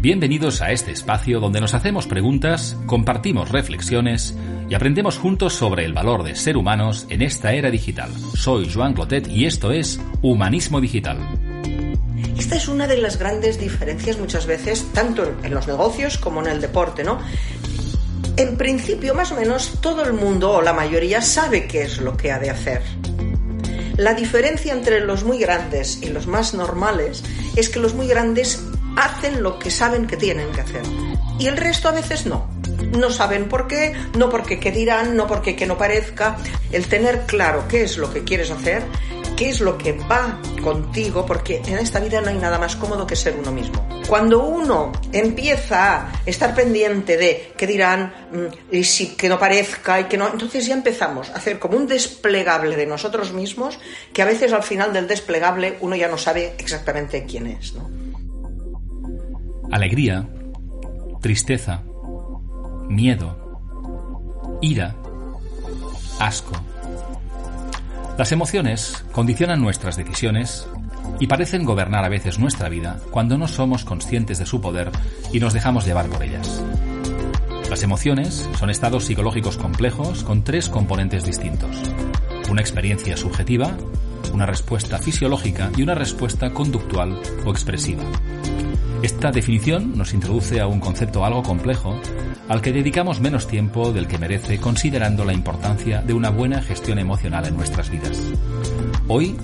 [0.00, 4.36] Bienvenidos a este espacio donde nos hacemos preguntas, compartimos reflexiones
[4.68, 8.10] y aprendemos juntos sobre el valor de ser humanos en esta era digital.
[8.36, 11.18] Soy Joan Clotet y esto es Humanismo Digital.
[12.38, 16.48] Esta es una de las grandes diferencias muchas veces, tanto en los negocios como en
[16.48, 17.18] el deporte, ¿no?
[18.36, 22.18] En principio, más o menos, todo el mundo o la mayoría sabe qué es lo
[22.18, 22.82] que ha de hacer.
[23.96, 27.24] La diferencia entre los muy grandes y los más normales
[27.56, 28.62] es que los muy grandes
[28.96, 30.82] hacen lo que saben que tienen que hacer.
[31.38, 32.48] Y el resto a veces no.
[32.98, 36.36] No saben por qué, no porque qué dirán, no porque que no parezca.
[36.72, 38.82] El tener claro qué es lo que quieres hacer,
[39.36, 43.06] qué es lo que va contigo, porque en esta vida no hay nada más cómodo
[43.06, 43.86] que ser uno mismo.
[44.08, 50.00] Cuando uno empieza a estar pendiente de qué dirán, mm, y si que no parezca
[50.00, 53.78] y que no, entonces ya empezamos a hacer como un desplegable de nosotros mismos,
[54.12, 57.74] que a veces al final del desplegable uno ya no sabe exactamente quién es.
[57.74, 57.95] ¿no?
[59.70, 60.28] Alegría,
[61.20, 61.82] tristeza,
[62.88, 63.36] miedo,
[64.62, 64.96] ira,
[66.20, 66.52] asco.
[68.16, 70.68] Las emociones condicionan nuestras decisiones
[71.18, 74.90] y parecen gobernar a veces nuestra vida cuando no somos conscientes de su poder
[75.32, 76.62] y nos dejamos llevar por ellas.
[77.68, 81.76] Las emociones son estados psicológicos complejos con tres componentes distintos.
[82.48, 83.76] Una experiencia subjetiva,
[84.32, 88.04] una respuesta fisiológica y una respuesta conductual o expresiva.
[89.02, 92.00] Esta definición nos introduce a un concepto algo complejo
[92.48, 96.98] al que dedicamos menos tiempo del que merece considerando la importancia de una buena gestión
[96.98, 98.20] emocional en nuestras vidas.
[99.08, 99.36] Hoy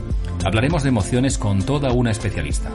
[0.44, 2.71] hablaremos de emociones con toda una especialista.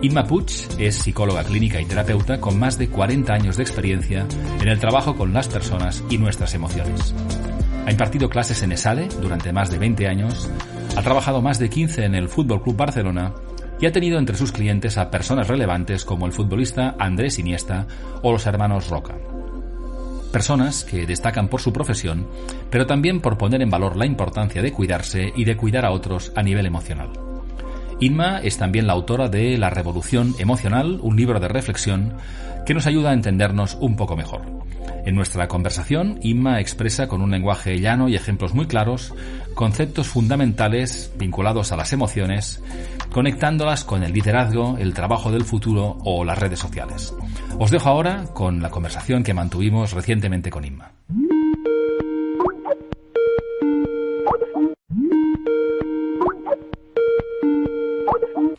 [0.00, 0.46] Inma Puig
[0.78, 4.26] es psicóloga clínica y terapeuta con más de 40 años de experiencia
[4.60, 7.14] en el trabajo con las personas y nuestras emociones.
[7.84, 10.48] Ha impartido clases en ESADE durante más de 20 años,
[10.96, 13.34] ha trabajado más de 15 en el Fútbol Club Barcelona
[13.82, 17.88] y ha tenido entre sus clientes a personas relevantes como el futbolista Andrés Iniesta
[18.22, 19.16] o los hermanos Roca.
[20.30, 22.28] Personas que destacan por su profesión,
[22.70, 26.32] pero también por poner en valor la importancia de cuidarse y de cuidar a otros
[26.36, 27.10] a nivel emocional.
[27.98, 32.14] Inma es también la autora de La Revolución Emocional, un libro de reflexión
[32.64, 34.42] que nos ayuda a entendernos un poco mejor.
[35.04, 39.12] En nuestra conversación, Inma expresa con un lenguaje llano y ejemplos muy claros
[39.54, 42.62] conceptos fundamentales vinculados a las emociones,
[43.10, 47.14] conectándolas con el liderazgo, el trabajo del futuro o las redes sociales.
[47.58, 50.92] Os dejo ahora con la conversación que mantuvimos recientemente con Inma.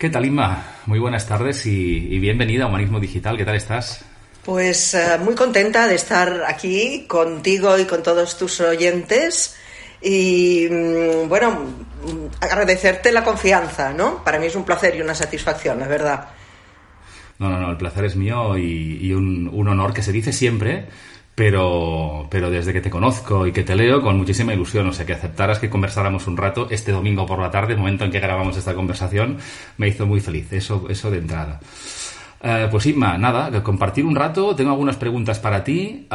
[0.03, 0.79] ¿Qué tal, Inma?
[0.85, 3.37] Muy buenas tardes y, bienvenida a Humanismo Digital.
[3.37, 4.03] ¿Qué tal estás?
[4.43, 9.55] Pues eh, muy contenta de estar aquí contigo y con todos tus oyentes.
[10.03, 11.57] Y mm, bueno,
[12.41, 14.23] agradecerte la confianza, ¿no?
[14.23, 16.27] Para mí es un placer y una satisfacción, es verdad.
[17.39, 20.85] No, no, no, el placer es mío y, un, un, honor que se dice siempre,
[21.35, 25.05] pero, pero desde que te conozco y que te leo con muchísima ilusión, o sea,
[25.05, 28.19] que aceptaras que conversáramos un rato este domingo por la tarde, el momento en que
[28.19, 29.39] grabamos esta conversación,
[29.77, 31.59] me hizo muy feliz, eso, eso de entrada.
[32.45, 34.53] Eh, pues Inma, nada, compartir un rato.
[34.53, 36.07] Tengo algunas preguntas para ti,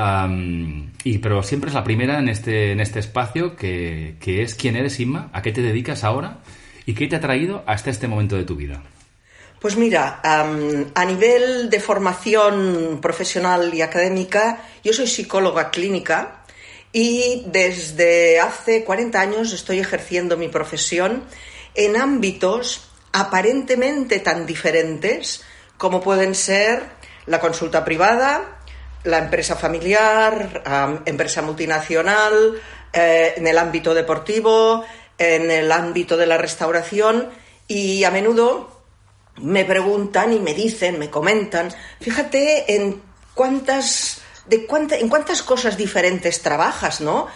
[1.05, 5.01] y, pero siempre es la primera en este, en este espacio, que, es quién eres
[5.01, 6.41] Inma, a qué te dedicas ahora
[6.85, 8.83] y qué te ha traído hasta este momento de tu vida.
[9.59, 16.45] Pues mira, a nivel de formación profesional y académica, yo soy psicóloga clínica
[16.93, 21.25] y desde hace 40 años estoy ejerciendo mi profesión
[21.75, 25.43] en ámbitos aparentemente tan diferentes
[25.79, 26.83] como pueden ser
[27.27, 28.59] la consulta privada,
[29.05, 30.63] la empresa familiar,
[31.07, 32.61] empresa multinacional,
[32.93, 34.85] eh, en el ámbito deportivo,
[35.17, 37.31] en el ámbito de la restauración
[37.67, 38.83] y a menudo
[39.37, 43.01] me preguntan y me dicen, me comentan, fíjate en
[43.35, 44.67] cuántas de
[44.99, 47.29] en cuántas cosas diferentes trabajas, ¿no?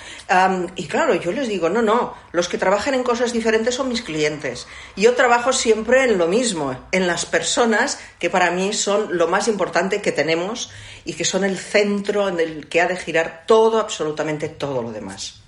[0.76, 4.02] y claro, yo les digo, no, no, los que trabajan en cosas diferentes son mis
[4.02, 4.66] clientes.
[4.96, 9.48] Yo trabajo siempre en lo mismo, en las personas que para mí son lo más
[9.48, 10.70] importante que tenemos
[11.04, 14.92] y que son el centro en el que ha de girar todo, absolutamente todo lo
[14.92, 15.42] demás.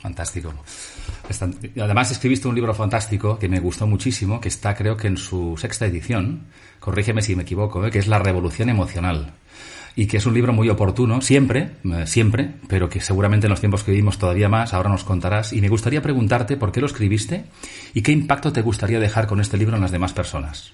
[0.00, 0.54] Fantástico.
[1.80, 5.56] Además, escribiste un libro fantástico que me gustó muchísimo, que está creo que en su
[5.58, 6.46] sexta edición,
[6.80, 7.90] corrígeme si me equivoco, ¿eh?
[7.90, 9.34] que es La Revolución Emocional.
[9.96, 13.60] Y que es un libro muy oportuno, siempre, eh, siempre, pero que seguramente en los
[13.60, 15.52] tiempos que vivimos todavía más, ahora nos contarás.
[15.52, 17.44] Y me gustaría preguntarte por qué lo escribiste
[17.94, 20.72] y qué impacto te gustaría dejar con este libro en las demás personas.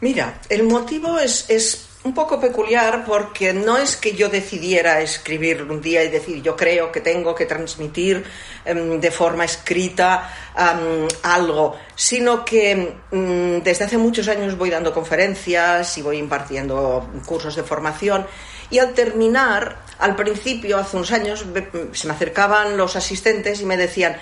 [0.00, 5.62] Mira, el motivo es, es un poco peculiar porque no es que yo decidiera escribir
[5.62, 8.22] un día y decir yo creo que tengo que transmitir
[8.64, 10.30] em, de forma escrita
[11.22, 17.56] algo, sino que mm, desde hace muchos años voy dando conferencias y voy impartiendo cursos
[17.56, 18.26] de formación
[18.70, 21.44] y al terminar, al principio, hace unos años,
[21.92, 24.16] se me acercaban los asistentes y me decían,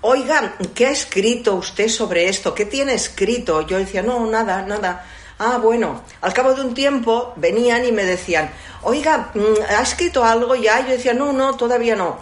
[0.00, 2.54] oiga, ¿qué ha escrito usted sobre esto?
[2.54, 3.62] ¿Qué tiene escrito?
[3.62, 5.04] Yo decía, no, nada, nada
[5.38, 8.50] Ah, bueno, al cabo de un tiempo venían y me decían,
[8.82, 10.80] oiga, mm, ¿ha escrito algo ya?
[10.80, 12.18] Yo decía, no, no, todavía no.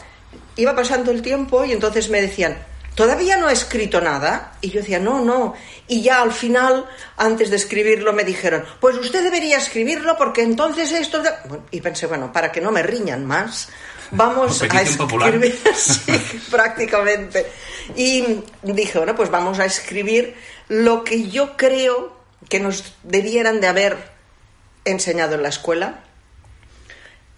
[0.57, 2.59] Iba pasando el tiempo y entonces me decían,
[2.97, 4.55] ¿todavía no ha escrito nada?
[4.61, 5.55] Y yo decía, no, no.
[5.87, 10.91] Y ya al final, antes de escribirlo, me dijeron, pues usted debería escribirlo porque entonces
[10.91, 11.23] esto...
[11.71, 13.69] Y pensé, bueno, para que no me riñan más,
[14.11, 16.13] vamos a escribir, sí,
[16.51, 17.47] prácticamente.
[17.95, 20.35] Y dije, bueno, pues vamos a escribir
[20.69, 22.14] lo que yo creo
[22.49, 23.97] que nos debieran de haber
[24.85, 26.05] enseñado en la escuela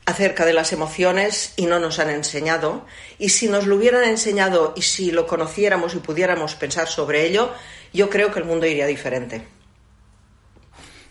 [0.07, 2.87] acerca de las emociones y no nos han enseñado.
[3.19, 7.53] Y si nos lo hubieran enseñado y si lo conociéramos y pudiéramos pensar sobre ello,
[7.93, 9.43] yo creo que el mundo iría diferente.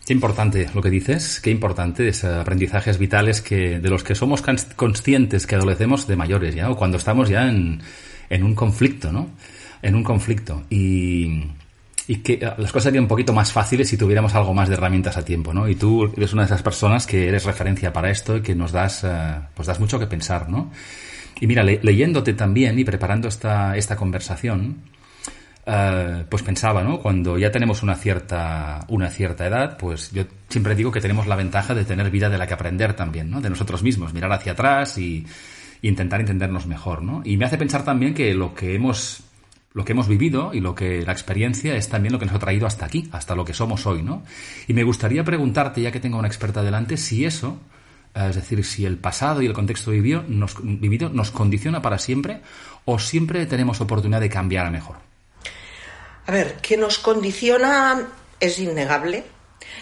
[0.06, 4.40] Qué importante lo que dices, qué importante es aprendizajes vitales que de los que somos
[4.76, 7.82] conscientes que adolecemos de mayores ya o cuando estamos ya en,
[8.30, 9.30] en un conflicto, ¿no?
[9.82, 11.48] En un conflicto y
[12.08, 14.74] y que eh, las cosas serían un poquito más fáciles si tuviéramos algo más de
[14.74, 15.68] herramientas a tiempo, ¿no?
[15.68, 18.72] Y tú eres una de esas personas que eres referencia para esto y que nos
[18.72, 19.08] das, eh,
[19.54, 20.70] pues das mucho que pensar, ¿no?
[21.40, 24.76] Y mira, leyéndote también y preparando esta, esta conversación,
[25.66, 27.00] eh, pues pensaba, ¿no?
[27.00, 31.36] Cuando ya tenemos una cierta, una cierta edad, pues yo siempre digo que tenemos la
[31.36, 33.40] ventaja de tener vida de la que aprender también, ¿no?
[33.40, 35.26] De nosotros mismos, mirar hacia atrás y
[35.82, 37.20] intentar entendernos mejor, ¿no?
[37.24, 39.25] Y me hace pensar también que lo que hemos
[39.76, 42.38] lo que hemos vivido y lo que la experiencia es también lo que nos ha
[42.38, 44.22] traído hasta aquí, hasta lo que somos hoy, ¿no?
[44.66, 47.58] Y me gustaría preguntarte, ya que tengo una experta delante, si eso,
[48.14, 52.40] es decir, si el pasado y el contexto vivido nos, vivido nos condiciona para siempre
[52.86, 54.96] o siempre tenemos oportunidad de cambiar a mejor.
[56.24, 58.08] A ver, que nos condiciona
[58.40, 59.24] es innegable.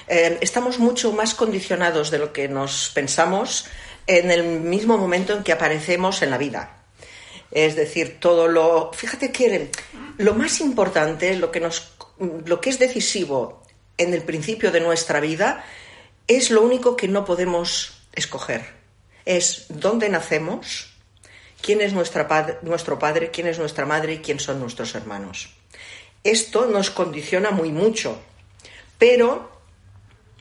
[0.08, 3.67] Eh, estamos mucho más condicionados de lo que nos pensamos
[4.08, 6.83] en el mismo momento en que aparecemos en la vida.
[7.55, 8.93] Es decir, todo lo.
[8.93, 9.71] Fíjate que
[10.19, 13.62] lo más importante, lo que, nos, lo que es decisivo
[13.97, 15.65] en el principio de nuestra vida,
[16.27, 18.75] es lo único que no podemos escoger.
[19.25, 20.95] Es dónde nacemos,
[21.62, 25.51] quién es nuestra nuestro padre, quién es nuestra madre y quién son nuestros hermanos.
[26.25, 28.19] Esto nos condiciona muy mucho,
[28.99, 29.53] pero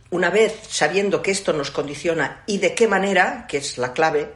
[0.09, 4.33] una vez sabiendo que esto nos condiciona y de qué manera, que es la clave,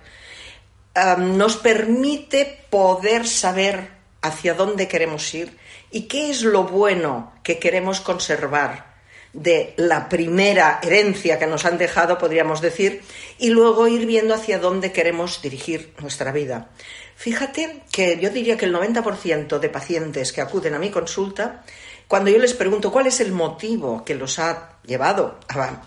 [1.18, 3.90] nos permite poder saber
[4.22, 5.58] hacia dónde queremos ir
[5.92, 8.98] y qué es lo bueno que queremos conservar
[9.34, 13.04] de la primera herencia que nos han dejado, podríamos decir,
[13.38, 16.70] y luego ir viendo hacia dónde queremos dirigir nuestra vida.
[17.16, 21.64] Fíjate que yo diría que el 90% de pacientes que acuden a mi consulta,
[22.08, 25.82] cuando yo les pregunto cuál es el motivo que los ha llevado a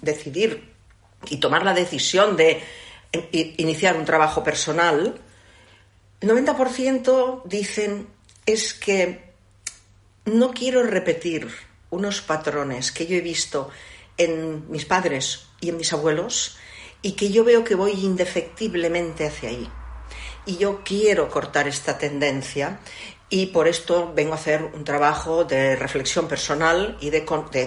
[0.00, 0.72] decidir
[1.28, 2.62] y tomar la decisión de
[3.32, 5.20] iniciar un trabajo personal,
[6.20, 8.08] el 90% dicen
[8.46, 9.32] es que
[10.24, 11.48] no quiero repetir
[11.90, 13.70] unos patrones que yo he visto
[14.16, 16.56] en mis padres y en mis abuelos
[17.02, 19.70] y que yo veo que voy indefectiblemente hacia ahí.
[20.44, 22.80] Y yo quiero cortar esta tendencia
[23.30, 27.20] y por esto vengo a hacer un trabajo de reflexión personal y de,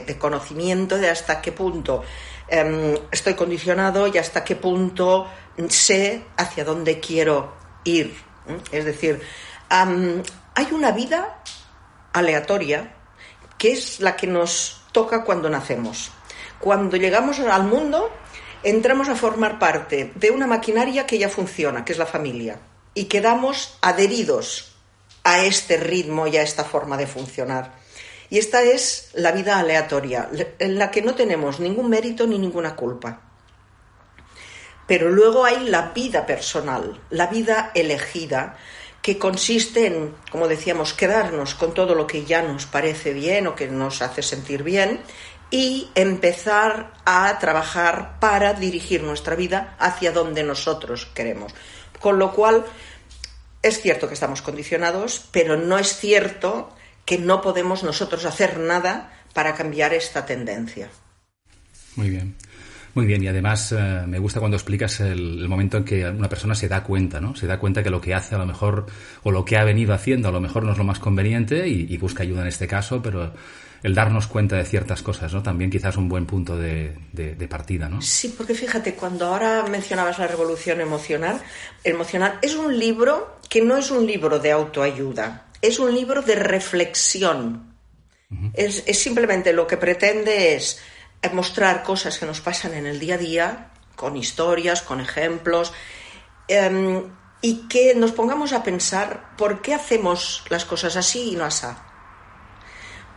[0.06, 2.04] de conocimiento de hasta qué punto
[2.54, 5.26] Em, estoy condicionado y hasta qué punto
[5.70, 7.54] sé hacia dónde quiero
[7.86, 8.14] ir.
[8.74, 9.22] Es decir,
[9.70, 11.42] hay una vida
[12.12, 12.94] aleatoria
[13.58, 16.12] que es la que nos toca cuando nacemos.
[16.60, 18.12] Cuando llegamos al mundo,
[18.64, 22.60] entramos a formar parte de una maquinaria que ya funciona, que es la familia,
[22.94, 24.76] y quedamos adheridos
[25.24, 27.81] a este ritmo y a esta forma de funcionar.
[28.32, 32.78] Y esta es la vida aleatoria, en la que no tenemos ningún mérito ni ninguna
[32.78, 33.20] culpa.
[34.88, 38.56] Pero luego hay la vida personal, la vida elegida,
[39.02, 43.56] que consiste en, como decíamos, quedarnos con todo lo que ya nos parece bien o
[43.56, 45.02] que nos hace sentir bien
[45.50, 51.54] y empezar a trabajar para dirigir nuestra vida hacia donde nosotros queremos.
[52.00, 52.64] Con lo cual,
[53.62, 56.70] es cierto que estamos condicionados, pero no es cierto
[57.12, 60.88] que no podemos nosotros hacer nada para cambiar esta tendencia.
[61.98, 62.38] Muy bien.
[62.94, 66.56] Muy bien, y además eh, me gusta cuando explicas el, momento en que una persona
[66.56, 67.36] se da cuenta, ¿no?
[67.36, 68.86] Se da cuenta que lo que hace a lo mejor,
[69.24, 71.98] o lo que ha venido haciendo a lo mejor no es lo más conveniente y,
[71.98, 73.34] busca ayuda en este caso, pero
[73.84, 75.44] el darnos cuenta de ciertas cosas, ¿no?
[75.44, 78.02] También quizás un buen punto de, de, partida, ¿no?
[78.02, 81.42] Sí, porque fíjate, cuando ahora mencionabas la revolución emocional,
[81.84, 86.36] emocional, es un libro que no es un libro de autoayuda, es un libro de
[86.36, 87.76] reflexión.
[88.54, 90.82] es, es simplemente lo que pretende es
[91.34, 95.74] mostrar cosas que nos pasan en el día a día, con historias, con ejemplos,
[96.48, 97.04] em,
[97.42, 101.68] y que nos pongamos a pensar por qué hacemos las cosas así y no así.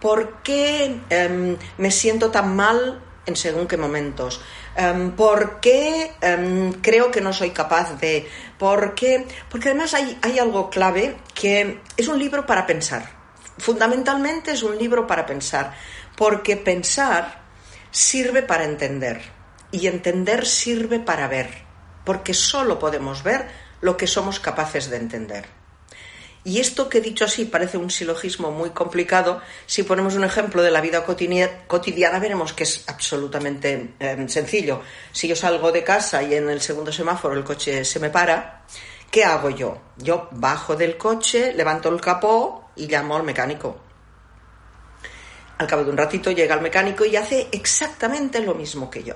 [0.00, 4.42] ¿Por qué em, me siento tan mal en según qué momentos?
[4.76, 6.12] Em, ¿Por qué
[6.82, 8.28] creo que no soy capaz de?
[8.58, 9.26] ¿Por qué?
[9.48, 13.08] Porque además hay, hay algo clave que es un libro para pensar.
[13.58, 15.74] Fundamentalmente es un libro para pensar,
[16.16, 17.42] porque pensar
[17.90, 19.22] sirve para entender
[19.70, 21.50] y entender sirve para ver,
[22.04, 23.46] porque solo podemos ver
[23.80, 25.63] lo que somos capaces de entender.
[26.46, 29.40] Y esto que he dicho así parece un silogismo muy complicado.
[29.64, 34.82] Si ponemos un ejemplo de la vida cotidiana, veremos que es absolutamente em, sencillo.
[35.10, 38.62] Si yo salgo de casa y en el segundo semáforo el coche se me para,
[39.10, 39.80] ¿qué hago yo?
[39.96, 43.80] Yo bajo del coche, levanto el capó y llamo al mecánico.
[45.56, 49.14] Al cabo de un ratito llega el mecánico y hace exactamente lo mismo que yo.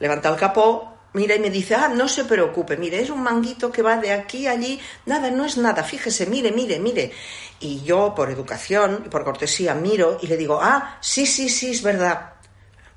[0.00, 3.72] Levanta el capó, mira y me dice, ah, no se preocupe, mire, es un manguito
[3.72, 7.10] que va de aquí a allí, nada, no es nada, fíjese, mire, mire, mire.
[7.58, 11.70] Y yo, por educación y por cortesía, miro y le digo, ah, sí, sí, sí,
[11.70, 12.34] es verdad.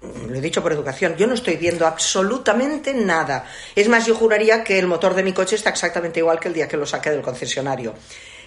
[0.01, 3.45] Lo he dicho por educación, yo no estoy viendo absolutamente nada.
[3.73, 6.53] Es más, yo juraría que el motor de mi coche está exactamente igual que el
[6.53, 7.95] día que lo saqué del concesionario.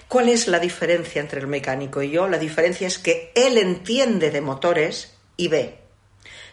[0.07, 2.29] ¿Cuál es la diferencia entre el mecánico y yo?
[2.29, 5.79] La diferencia es que él entiende de motores y ve.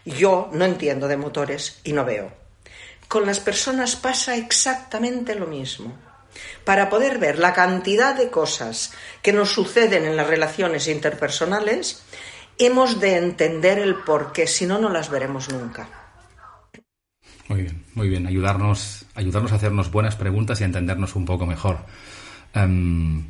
[0.06, 2.39] Yo no entiendo de motores y no veo.
[3.10, 5.98] Con las personas pasa exactamente lo mismo.
[6.64, 12.04] Para poder ver la cantidad de cosas que nos suceden en las relaciones interpersonales,
[12.60, 15.90] hemos de entender el por qué, si no, no las veremos nunca.
[17.48, 18.28] Muy bien, muy bien.
[18.28, 21.80] Ayudarnos, ayudarnos a hacernos buenas preguntas y a entendernos un poco mejor.
[22.54, 23.26] Em,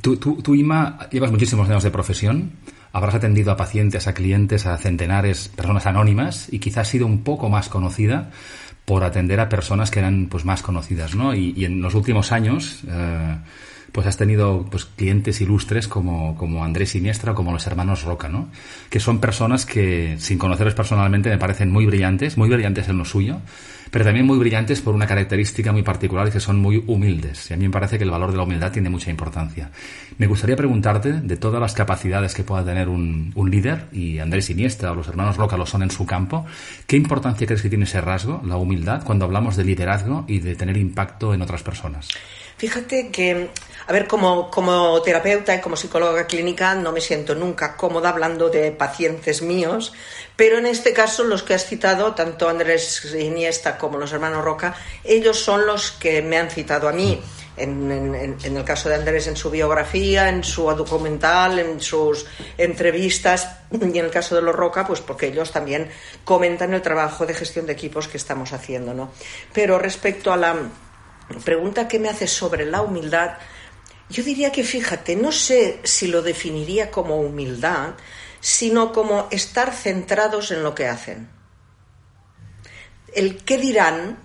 [0.00, 2.52] Tú, tú, Ima, llevas muchísimos años de profesión.
[2.92, 7.48] Habrás atendido a pacientes, a clientes, a centenares, personas anónimas y quizás sido un poco
[7.48, 8.30] más conocida
[8.88, 11.34] por atender a personas que eran pues más conocidas, ¿no?
[11.34, 13.36] Y, en los últimos años, eh,
[13.92, 18.30] pues has tenido pues clientes ilustres como, como Andrés Siniestra o como los hermanos Roca,
[18.30, 18.48] ¿no?
[18.88, 23.04] Que son personas que, sin conocerlos personalmente, me parecen muy brillantes, muy brillantes en lo
[23.04, 23.42] suyo,
[23.90, 27.50] pero también muy brillantes por una característica muy particular que son muy humildes.
[27.50, 29.70] Y a mí me parece que el valor de la humildad tiene mucha importancia.
[30.18, 34.46] Me gustaría preguntarte, de todas las capacidades que pueda tener un, un líder, y Andrés
[34.46, 36.46] Siniestra o los hermanos Roca lo son en su campo,
[36.86, 40.54] ¿qué importancia crees que tiene ese rasgo, la humildad, cuando hablamos de liderazgo y de
[40.54, 42.08] tener impacto en otras personas?
[42.58, 43.50] Fíjate que,
[43.88, 48.50] a ver, como, como terapeuta y como psicóloga clínica no me siento nunca cómoda hablando
[48.50, 49.94] de pacientes míos,
[50.36, 54.76] pero en este caso los que has citado, tanto Andrés Iniesta como los hermanos Roca,
[55.04, 57.18] ellos son los que me han citado a mí.
[57.56, 62.26] En, en, el caso de Andrés en su biografía, en su documental, en sus
[62.56, 65.90] entrevistas y en el caso de los Roca, pues porque ellos también
[66.24, 69.10] comentan el trabajo de gestión de equipos que estamos haciendo, ¿no?
[69.52, 70.54] Pero respecto a la
[71.44, 73.38] pregunta que me hace sobre la humildad,
[74.10, 77.94] yo diría que fíjate, no sé si lo definiría como humildad,
[78.40, 81.28] sino como estar centrados en lo que hacen.
[83.14, 84.18] El qué dirán,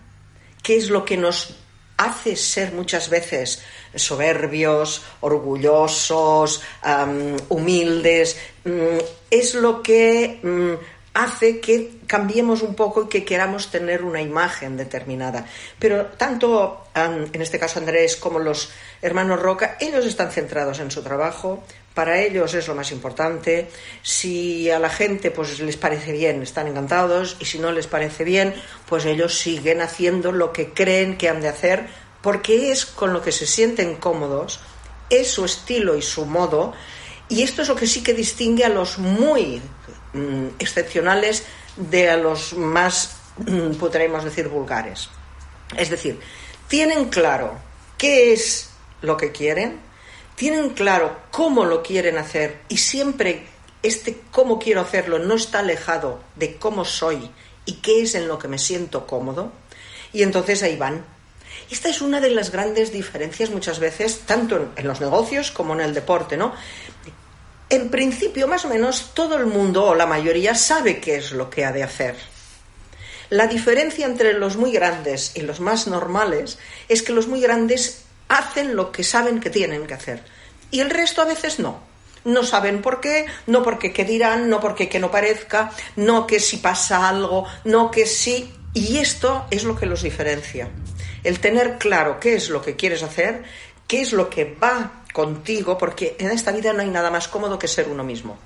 [0.62, 1.56] qué es lo que nos
[1.98, 3.62] hace ser muchas veces
[3.96, 6.62] soberbios, orgullosos,
[7.50, 8.98] humildes, mm,
[9.30, 14.78] es lo que mm, hace que cambiemos un poco y que queramos tener una imagen
[14.78, 15.46] determinada.
[15.78, 21.04] Pero tanto en este caso Andrés como los hermanos Roca, ellos están centrados en su
[21.04, 23.70] trabajo, para ellos es lo más importante.
[24.02, 28.24] Si a la gente pues les parece bien, están encantados y si no les parece
[28.24, 28.56] bien,
[28.90, 31.88] pues ellos siguen haciendo lo que creen que han de hacer
[32.24, 34.62] porque es con lo que se sienten cómodos,
[35.10, 36.74] es su estilo y su modo
[37.30, 39.62] y esto es lo que sí que distingue a los muy
[40.14, 41.44] Mm, excepcionales
[41.76, 45.10] de a los más, mm, podríamos decir, vulgares.
[45.76, 46.20] Es decir,
[46.68, 47.58] tienen claro
[47.98, 48.70] qué es
[49.02, 49.80] lo que quieren,
[50.36, 53.48] tienen claro cómo lo quieren hacer y siempre
[53.82, 57.30] este cómo quiero hacerlo no está alejado de cómo soy
[57.66, 59.52] y qué es en lo que me siento cómodo
[60.14, 61.06] y entonces ahí van.
[61.72, 65.82] Esta es una de las grandes diferencias muchas veces, tanto en los negocios como en
[65.82, 66.54] el deporte, ¿no?
[67.70, 71.50] En principio, más o menos, todo el mundo o la mayoría sabe qué es lo
[71.50, 72.16] que ha de hacer.
[73.30, 78.04] La diferencia entre los muy grandes y los más normales es que los muy grandes
[78.28, 80.24] hacen lo que saben que tienen que hacer
[80.74, 81.80] y el resto a veces no.
[82.26, 86.40] No saben por qué, no porque qué dirán, no porque que no parezca, no que
[86.40, 88.52] si pasa algo, no que sí.
[88.74, 90.70] Y esto es lo que los diferencia.
[91.24, 93.44] El tener claro qué es lo que quieres hacer,
[93.88, 97.58] qué es lo que va contigo, porque en esta vida no hay nada más cómodo
[97.58, 98.38] que ser uno mismo.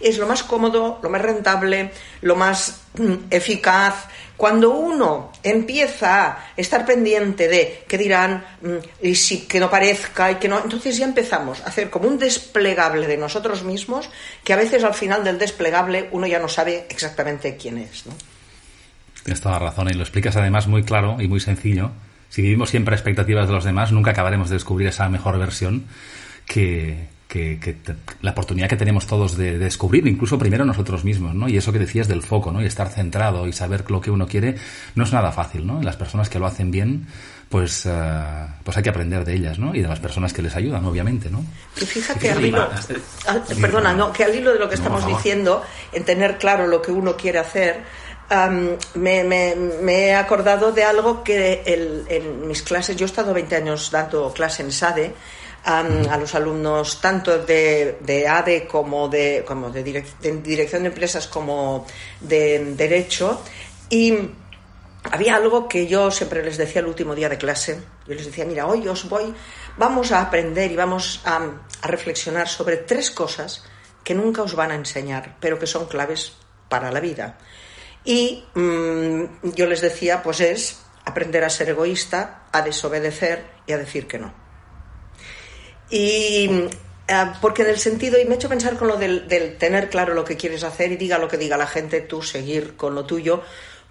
[0.00, 4.08] Es lo más cómodo, lo más rentable, lo más mm, eficaz.
[4.36, 10.32] Cuando uno empieza a estar pendiente de qué dirán mm, y si que no parezca
[10.32, 14.10] y que no, entonces ya empezamos a hacer como un desplegable de nosotros mismos
[14.42, 18.06] que a veces al final del desplegable uno ya no sabe exactamente quién es.
[18.06, 18.14] ¿no?
[19.22, 21.92] Tienes toda la razón y lo explicas además muy claro y muy sencillo
[22.32, 25.84] si vivimos siempre a expectativas de los demás, nunca acabaremos de descubrir esa mejor versión
[26.46, 27.08] que,
[28.22, 31.46] la oportunidad que tenemos todos de, descubrir, incluso primero nosotros mismos, ¿no?
[31.46, 32.62] Y eso que decías del foco, ¿no?
[32.62, 34.56] Y estar centrado y saber lo que uno quiere
[34.94, 35.82] no es nada fácil, ¿no?
[35.82, 37.06] las personas que lo hacen bien,
[37.50, 37.90] pues, eh,
[38.64, 39.74] pues hay que aprender de ellas, ¿no?
[39.74, 41.44] Y de las personas que les ayudan, obviamente, ¿no?
[41.76, 42.66] Que fíjate, al hilo,
[43.60, 45.62] perdona, no, que al hilo de lo que estamos diciendo,
[45.92, 47.82] en tener claro lo que uno quiere hacer,
[48.94, 54.32] me, he acordado de algo que en mis clases, yo he estado 20 años dando
[54.32, 55.14] clase en SADE,
[55.64, 61.86] a los alumnos tanto de, ADE como de, como de, dirección de empresas como
[62.20, 63.42] de derecho
[63.88, 64.14] y
[65.10, 67.80] había algo que yo siempre les decía el último día de clase.
[68.06, 69.34] Yo les decía, mira, hoy os voy,
[69.76, 71.40] vamos a aprender y vamos a
[71.82, 73.64] reflexionar sobre tres cosas
[74.04, 76.32] que nunca os van a enseñar, pero que son claves
[76.68, 77.38] para la vida.
[78.04, 83.78] Y mm, yo les decía, pues es aprender a ser egoísta, a desobedecer y a
[83.78, 84.32] decir que no.
[85.90, 86.68] Y
[87.08, 89.26] eh, porque en el sentido, y me he hecho pensar con lo del,
[89.58, 92.76] tener claro lo que quieres hacer y diga lo que diga la gente, tú seguir
[92.76, 93.42] con lo tuyo,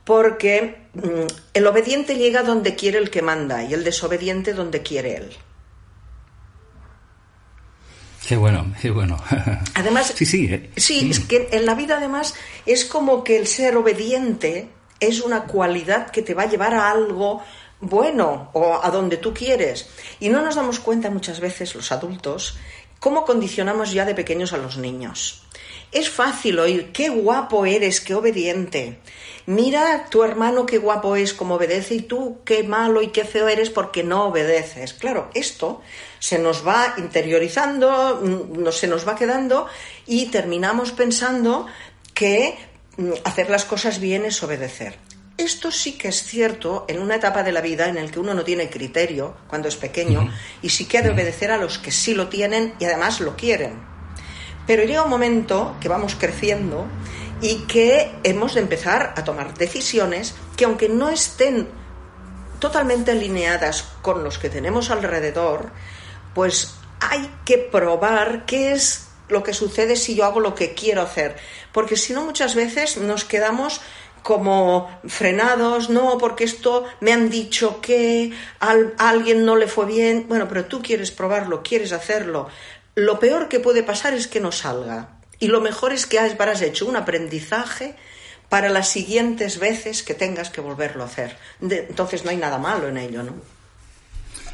[0.03, 5.15] porque mm, el obediente llega donde quiere el que manda y el desobediente donde quiere
[5.17, 5.37] él.
[8.27, 9.17] Qué bueno, qué bueno.
[9.73, 10.69] Además, sí, sí, eh.
[10.77, 11.27] sí, es mm.
[11.27, 16.21] que en la vida además es como que el ser obediente es una cualidad que
[16.21, 17.41] te va a llevar a algo
[17.79, 19.89] bueno o a donde tú quieres.
[20.19, 22.57] Y no nos damos cuenta muchas veces los adultos
[22.99, 25.41] cómo condicionamos ya de pequeños a los niños.
[25.91, 28.99] Es fácil oír, qué guapo eres, qué obediente.
[29.45, 33.49] Mira tu hermano qué guapo es como obedece y tú qué malo y qué feo
[33.49, 34.93] eres porque no obedeces.
[34.93, 35.81] Claro, esto
[36.19, 39.67] se nos va interiorizando, mm, no, se nos va quedando
[40.05, 41.67] y terminamos pensando
[42.13, 42.55] que
[42.95, 44.95] mm, hacer las cosas bien es obedecer.
[45.37, 48.33] Esto sí que es cierto en una etapa de la vida en la que uno
[48.33, 51.91] no tiene criterio cuando es pequeño y sí que ha de obedecer a los que
[51.91, 53.90] sí lo tienen y además lo quieren.
[54.67, 56.85] Pero llega un momento que vamos creciendo
[57.41, 61.67] y que hemos de empezar a tomar decisiones que aunque no estén
[62.59, 65.71] totalmente alineadas con los que tenemos alrededor,
[66.35, 71.01] pues hay que probar qué es lo que sucede si yo hago lo que quiero
[71.01, 71.37] hacer.
[71.71, 73.81] Porque si no, muchas veces nos quedamos
[74.21, 80.25] como frenados, no, porque esto me han dicho que a alguien no le fue bien.
[80.27, 82.47] Bueno, pero tú quieres probarlo, quieres hacerlo.
[82.95, 85.09] Lo peor que puede pasar es que no salga.
[85.39, 87.95] Y lo mejor es que has hecho un aprendizaje
[88.49, 91.37] para las siguientes veces que tengas que volverlo a hacer.
[91.61, 93.33] entonces no hay nada malo en ello, ¿no?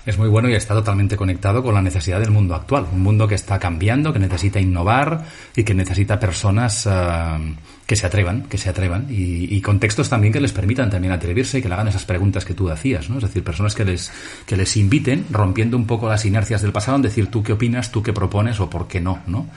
[0.05, 2.87] Es muy bueno y está totalmente conectado con la necesidad del mundo actual.
[2.93, 7.55] Un mundo que está cambiando, que necesita innovar y que necesita personas eh,
[7.87, 11.61] que se atrevan, que se atrevan y, contextos también que les permitan también atreverse y
[11.61, 13.17] que le hagan esas preguntas que tú hacías, ¿no?
[13.17, 14.11] Es decir, personas que les,
[14.45, 17.91] que les inviten, rompiendo un poco las inercias del pasado, en decir tú qué opinas,
[17.91, 19.47] tú qué propones o por qué no, ¿no?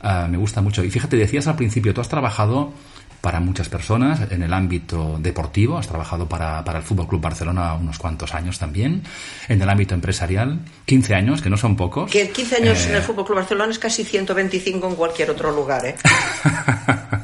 [0.00, 0.84] Ah, me gusta mucho.
[0.84, 2.72] Y fíjate, decías al principio, tú has trabajado
[3.20, 7.74] para muchas personas en el ámbito deportivo, has trabajado para, para el Fútbol Club Barcelona
[7.74, 9.02] unos cuantos años también,
[9.48, 12.10] en el ámbito empresarial, 15 años, que no son pocos.
[12.10, 15.52] Que 15 años en el eh, Fútbol Club Barcelona es casi 125 en cualquier otro
[15.52, 15.94] lugar, ¿eh?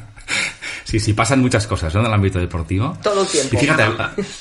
[0.89, 1.99] Sí, sí, pasan muchas cosas ¿no?
[1.99, 2.97] en el ámbito deportivo.
[3.03, 3.55] Todo el tiempo.
[3.55, 3.83] Y fíjate,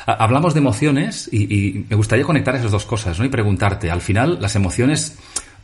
[0.06, 3.26] hablamos de emociones y, y, me gustaría conectar esas dos cosas ¿no?
[3.26, 5.18] y preguntarte, al final, las emociones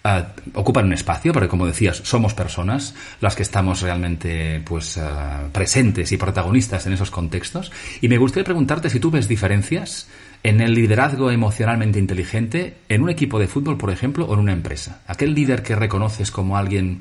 [0.07, 0.21] Uh,
[0.53, 6.13] ocupan un espacio, porque como decías, somos personas las que estamos realmente pues uh, presentes
[6.13, 7.73] y protagonistas en esos contextos.
[8.03, 10.09] Y me gustaría preguntarte si tú ves diferencias
[10.43, 14.53] en el liderazgo emocionalmente inteligente en un equipo de fútbol, por ejemplo, o en una
[14.53, 15.01] empresa.
[15.07, 17.01] Aquel líder que reconoces como alguien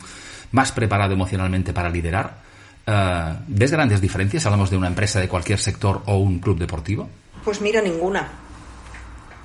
[0.53, 2.37] más preparado emocionalmente para liderar,
[2.87, 4.45] uh, ¿ves grandes diferencias?
[4.45, 7.09] Hablamos de una empresa de cualquier sector o un club deportivo.
[7.43, 8.43] Pues mira, ninguna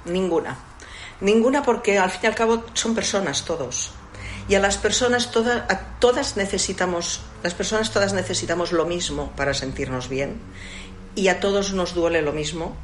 [0.09, 0.59] ninguna.
[1.21, 3.93] Ninguna porque al fin y al cabo son personas todos.
[4.49, 9.53] Y a las personas todas, a todas necesitamos, las personas todas necesitamos lo mismo para
[9.53, 10.41] sentirnos bien.
[11.15, 12.77] Y a todos nos duele lo mismo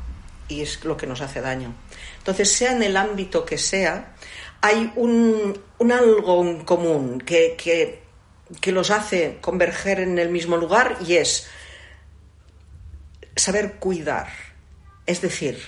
[0.48, 1.72] y es lo que nos hace daño.
[2.18, 4.14] Entonces, sea en el ámbito que sea,
[4.60, 5.58] hay un,
[5.90, 8.02] algo en común que, que,
[8.66, 11.46] los hace converger en el mismo lugar y es
[13.36, 14.28] saber cuidar.
[15.06, 15.60] Es decir,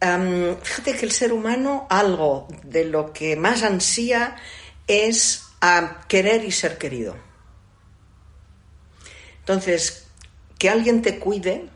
[0.00, 4.36] fíjate que el ser humano, algo de lo que más ansía
[4.86, 7.16] es a querer y ser querido.
[9.40, 10.06] Entonces,
[10.58, 11.68] que alguien te cuide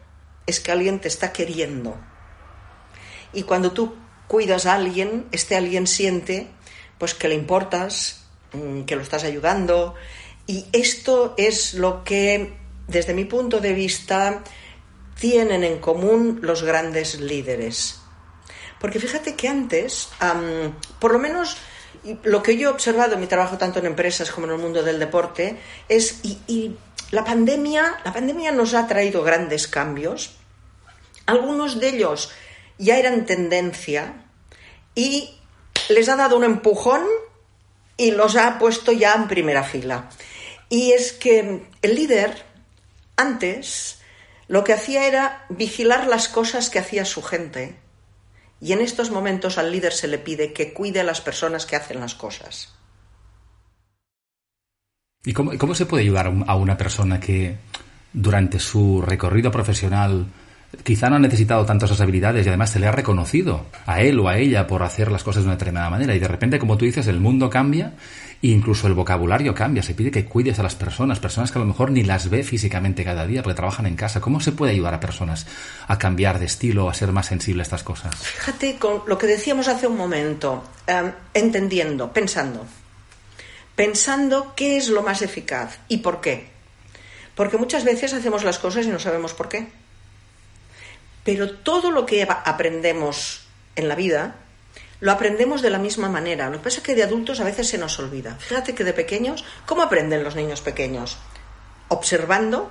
[0.47, 1.97] es que alguien te está queriendo.
[3.33, 3.95] Y cuando tú
[4.27, 6.49] cuidas a alguien, este alguien siente
[6.99, 8.20] pues que le importas,
[8.87, 9.95] que lo estás ayudando.
[10.47, 12.55] Y esto es lo que,
[12.89, 14.43] desde mi punto de vista,
[15.19, 18.01] tienen en común los grandes líderes.
[18.81, 20.09] Porque fíjate que antes,
[20.99, 21.57] por lo menos
[22.23, 24.83] lo que yo he observado en mi trabajo tanto en empresas como en el mundo
[24.83, 25.59] del deporte,
[25.89, 26.77] es, y
[27.11, 30.37] la pandemia, la pandemia nos ha traído grandes cambios.
[31.27, 32.33] Algunos de ellos
[32.79, 34.25] ya eran tendencia
[34.95, 35.39] y
[35.91, 37.03] les ha dado un empujón
[38.01, 40.09] y los ha puesto ya en primera fila.
[40.71, 42.45] Y es que el líder
[43.17, 44.01] antes
[44.49, 47.77] lo que hacía era vigilar las cosas que hacía su gente.
[48.59, 51.77] Y en estos momentos al líder se le pide que cuide a las personas que
[51.77, 52.73] hacen las cosas.
[55.23, 57.59] ¿Y cómo, cómo se puede ayudar a una persona que
[58.15, 60.25] durante su recorrido profesional
[60.85, 64.19] quizá no ha necesitado tanto esas habilidades y además se le ha reconocido a él
[64.21, 66.15] o a ella por hacer las cosas de una determinada manera.
[66.15, 67.95] Y de repente, como tú dices, el mundo cambia
[68.43, 69.83] e incluso el vocabulario cambia.
[69.83, 72.45] Se pide que cuides a las personas, personas que a lo mejor ni las ve
[72.45, 74.21] físicamente cada día porque trabajan en casa.
[74.21, 75.47] ¿Cómo se puede ayudar a personas
[75.89, 78.15] a cambiar de estilo, a ser más sensible a estas cosas?
[78.17, 82.65] Fíjate con lo que decíamos hace un momento, em, entendiendo, pensando.
[83.75, 86.49] Pensando qué es lo más eficaz y por qué.
[87.35, 89.80] Porque muchas veces hacemos las cosas y no sabemos por qué.
[91.25, 94.37] Pero todo lo que aprendemos en la vida
[95.01, 96.51] lo aprendemos de la misma manera.
[96.51, 98.37] Lo que pasa es que de adultos a veces se nos olvida.
[98.39, 101.17] Fíjate que de pequeños, ¿cómo aprenden los niños pequeños?
[101.89, 102.71] Observando,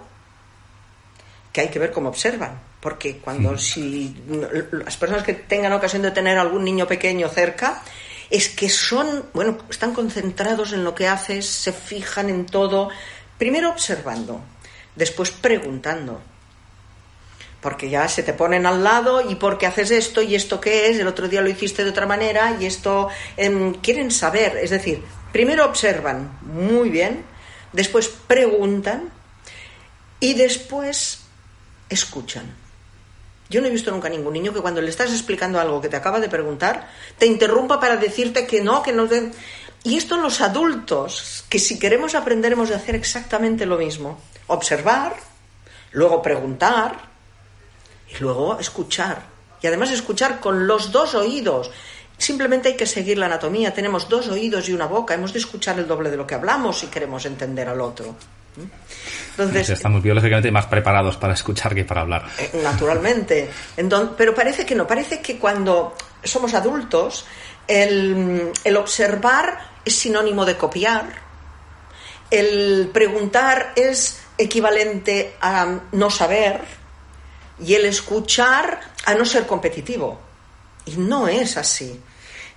[1.51, 2.59] que hay que ver cómo observan.
[2.79, 4.15] Porque cuando si
[4.71, 7.81] las personas que tengan ocasión de tener algún niño pequeño cerca,
[8.29, 12.89] es que son, bueno, están concentrados en lo que haces, se fijan en todo.
[13.37, 14.39] Primero observando,
[14.95, 16.21] después preguntando,
[17.61, 20.99] porque ya se te ponen al lado y porque haces esto y esto qué es,
[20.99, 25.03] el otro día lo hiciste de otra manera y esto em, quieren saber, es decir,
[25.31, 27.23] primero observan muy bien,
[27.73, 29.09] después preguntan
[30.19, 31.21] y después
[31.89, 32.55] escuchan.
[33.49, 35.95] Yo no he visto nunca ningún niño que cuando le estás explicando algo que te
[35.95, 39.09] acaba de preguntar, te interrumpa para decirte que no, que no.
[39.83, 44.19] Y esto los adultos, que si queremos aprender hemos de hacer exactamente lo mismo.
[44.47, 45.15] Observar,
[45.91, 47.08] luego preguntar,
[48.09, 49.23] y luego escuchar.
[49.61, 51.71] Y además escuchar con los dos oídos.
[52.17, 53.73] Simplemente hay que seguir la anatomía.
[53.73, 55.13] Tenemos dos oídos y una boca.
[55.13, 58.15] Hemos de escuchar el doble de lo que hablamos si queremos entender al otro.
[59.31, 62.25] Entonces, estamos biológicamente más preparados para escuchar que para hablar.
[62.37, 63.49] Eh, naturalmente.
[63.77, 64.85] Entonces, pero parece que no.
[64.85, 67.25] Parece que cuando somos adultos,
[67.67, 71.29] el, el observar es sinónimo de copiar.
[72.29, 76.78] El preguntar es equivalente a no saber
[77.65, 80.19] y el escuchar a no ser competitivo.
[80.85, 81.99] Y no es así.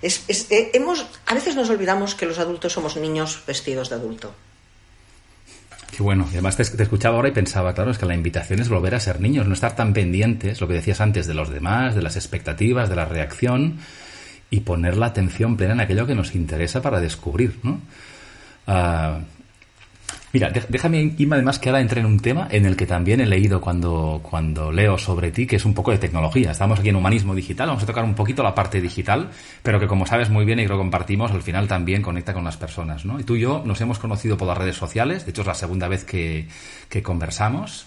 [0.01, 4.33] Es, eh, hemos, a veces nos olvidamos que los adultos somos niños vestidos de adulto.
[5.95, 6.25] Qué bueno.
[6.27, 8.99] Y además te, escuchaba ahora y pensaba, claro, es que la invitación es volver a
[8.99, 12.15] ser niños, no estar tan pendientes, lo que decías antes, de los demás, de las
[12.15, 13.79] expectativas, de la reacción,
[14.49, 17.79] y poner la atención plena en aquello que nos interesa para descubrir, ¿no?
[18.65, 19.19] Ah,
[20.33, 23.25] Mira, déjame, Inma, además que ahora entre en un tema en el que también he
[23.27, 26.49] leído cuando, cuando leo sobre ti, que es un poco de tecnología.
[26.49, 29.29] Estamos aquí en humanismo digital, vamos a tocar un poquito la parte digital,
[29.61, 32.57] pero que como sabes muy bien y lo compartimos, al final también conecta con las
[32.57, 33.19] personas, ¿no?
[33.19, 35.53] Y tú y yo nos hemos conocido por las redes sociales, de hecho es la
[35.53, 36.47] segunda vez que,
[36.89, 37.85] que conversamos.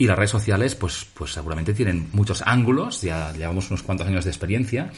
[0.00, 4.22] Y las redes sociales, pues, pues seguramente tienen muchos ángulos, ya llevamos unos cuantos años
[4.22, 4.92] de experiencia.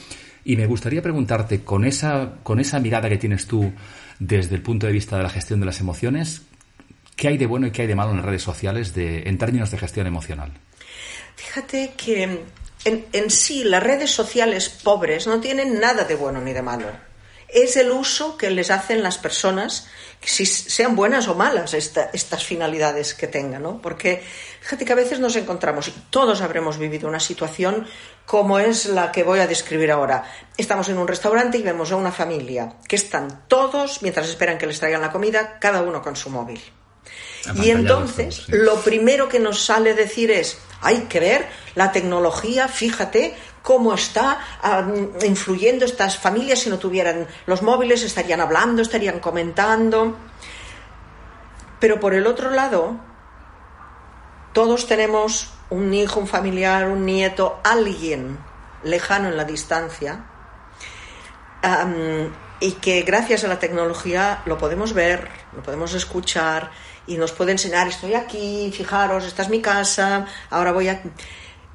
[0.45, 3.73] Y me gustaría preguntarte, con esa, con esa mirada que tienes tú
[4.19, 6.43] desde el punto de vista de la gestión de las emociones,
[7.21, 9.71] ¿Qué hay de bueno y qué hay de malo en las redes sociales en términos
[9.71, 10.53] de gestión emocional?
[11.37, 12.45] Fíjate que
[12.87, 16.87] en, sí las redes sociales pobres no tienen nada de bueno ni de malo.
[17.47, 19.87] es el uso que les hacen las personas,
[20.23, 23.83] si sean buenas o malas estas finalidades que tengan, ¿no?
[23.83, 24.23] Porque
[24.63, 27.87] fíjate que a veces nos encontramos, y todos habremos vivido una situación
[28.25, 30.25] como es la que voy a describir ahora.
[30.57, 34.67] Estamos en un restaurante y vemos a una familia que están todos, mientras esperan que
[34.67, 36.63] les traigan la comida, cada uno con su móvil.
[37.57, 43.35] Y entonces, lo primero que nos sale decir es, hay que ver la tecnología, fíjate
[43.63, 44.39] cómo está
[45.23, 46.61] influyendo estas familias.
[46.61, 50.17] Si no tuvieran los móviles, estarían hablando, estarían comentando.
[51.79, 52.97] Pero por el otro lado,
[54.53, 58.39] todos tenemos un hijo, un familiar, un nieto, alguien
[58.83, 60.27] lejano en la distancia.
[62.61, 66.71] y que gracias a la tecnología lo podemos ver, lo podemos escuchar
[67.07, 71.03] y nos puede enseñar, estoy aquí, fijaros, esta es mi casa, ahora voy a...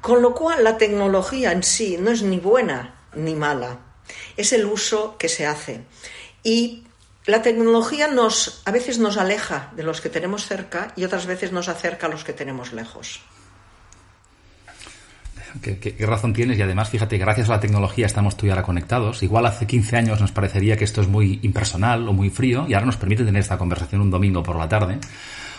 [0.00, 3.78] Con lo cual la tecnología en sí no es ni buena ni mala,
[4.36, 5.84] es el uso que se hace.
[6.42, 6.84] Y
[7.24, 11.50] la tecnología nos, a veces nos aleja de los que tenemos cerca y otras veces
[11.50, 13.20] nos acerca a los que tenemos lejos.
[15.60, 19.22] ¿Qué, razón tienes y además, fíjate, gracias a la tecnología estamos tú y ahora conectados.
[19.22, 22.74] Igual hace 15 años nos parecería que esto es muy impersonal o muy frío y
[22.74, 24.98] ahora nos permite tener esta conversación un domingo por la tarde.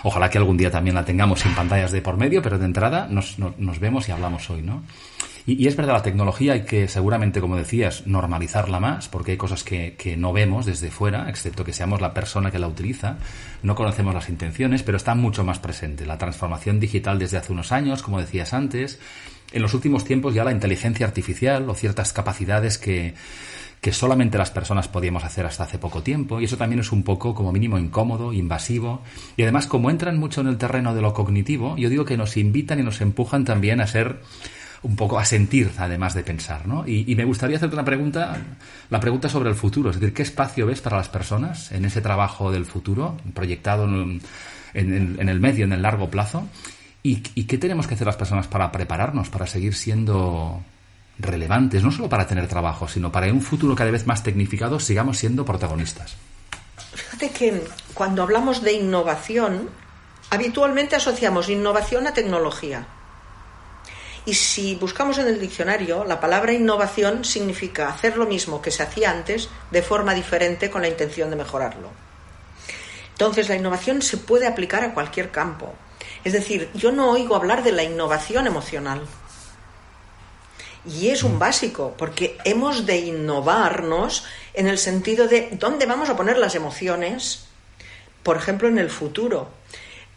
[0.03, 3.07] Ojalá que algún día también la tengamos sin pantallas de por medio, pero de entrada
[3.10, 3.38] nos,
[3.79, 4.83] vemos y hablamos hoy, ¿no?
[5.45, 9.63] Y, es verdad, la tecnología hay que seguramente, como decías, normalizarla más, porque hay cosas
[9.63, 13.17] que, que, no vemos desde fuera, excepto que seamos la persona que la utiliza.
[13.63, 16.05] No conocemos las intenciones, pero está mucho más presente.
[16.05, 18.99] La transformación digital desde hace unos años, como decías antes,
[19.51, 23.13] en los últimos tiempos ya la inteligencia artificial o ciertas capacidades que,
[23.81, 27.03] que solamente las personas podíamos hacer hasta hace poco tiempo, y eso también es un
[27.03, 29.03] poco, como mínimo, incómodo, invasivo,
[29.36, 32.38] y además, como entran mucho en el terreno de lo cognitivo, yo digo que nos
[32.38, 34.21] invitan y nos empujan también a ser
[34.83, 36.88] un poco a sentir, además de pensar, ¿no?
[36.88, 38.38] Y, me gustaría hacerte una pregunta,
[38.89, 42.01] la pregunta sobre el futuro, es decir, ¿qué espacio ves para las personas en ese
[42.01, 44.21] trabajo del futuro, proyectado en,
[44.73, 46.47] en el medio, en el largo plazo?
[47.09, 50.61] ¿Y, qué tenemos que hacer las personas para prepararnos, para seguir siendo
[51.17, 54.77] relevantes, no solo para tener trabajo, sino para en un futuro cada vez más tecnificado
[54.77, 56.17] sigamos siendo protagonistas?
[56.93, 59.69] Fíjate que cuando hablamos de innovación,
[60.31, 62.85] habitualmente asociamos innovación a tecnología.
[64.25, 68.83] Y si buscamos en el diccionario, la palabra innovación significa hacer lo mismo que se
[68.83, 71.89] hacía antes de forma diferente con la intención de mejorarlo.
[73.11, 75.73] Entonces, la innovación se puede aplicar a cualquier campo.
[76.23, 79.01] Es decir, yo no oigo hablar de la innovación emocional.
[80.86, 86.15] Y es un básico, porque hemos de innovarnos en el sentido de dónde vamos a
[86.15, 87.45] poner las emociones,
[88.23, 89.49] por ejemplo, en el futuro.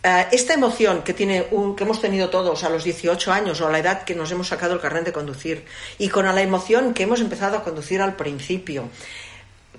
[0.03, 3.71] Eh, esta emoción que, tiene, que hemos tenido todos a los 18 años o a
[3.71, 5.67] la edad que nos hemos sacado el carnet de conducir
[5.99, 8.89] y con la emoción que hemos empezado a conducir al principio,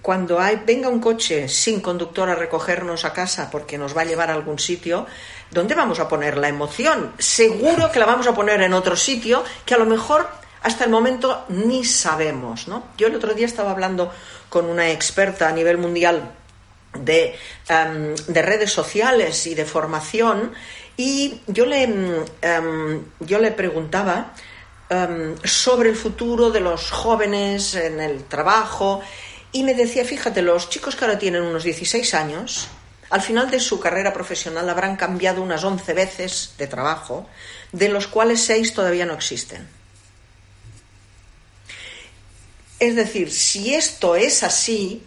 [0.02, 4.32] cuando venga un coche sin conductor a recogernos a casa porque nos va a llevar
[4.32, 5.06] a algún sitio,
[5.52, 7.14] ¿dónde vamos a poner la emoción?
[7.20, 10.28] Seguro que la vamos a poner en otro sitio que a lo mejor
[10.64, 12.68] hasta el momento ni sabemos.
[12.68, 12.84] ¿no?
[12.98, 14.12] Yo el otro día estaba hablando
[14.50, 16.32] con una experta a nivel mundial
[16.98, 17.36] de,
[17.70, 20.52] em, redes sociales y de formación
[20.98, 21.84] y yo le,
[22.42, 24.34] em, yo le preguntaba
[24.90, 29.02] em, sobre el futuro de los jóvenes en el trabajo
[29.52, 32.68] y me decía, fíjate, los chicos que ahora tienen unos 16 años,
[33.10, 37.28] al final de su carrera profesional habrán cambiado unas 11 veces de trabajo,
[37.72, 39.68] de los cuales 6 todavía no existen.
[42.80, 45.04] Es decir, si esto es así,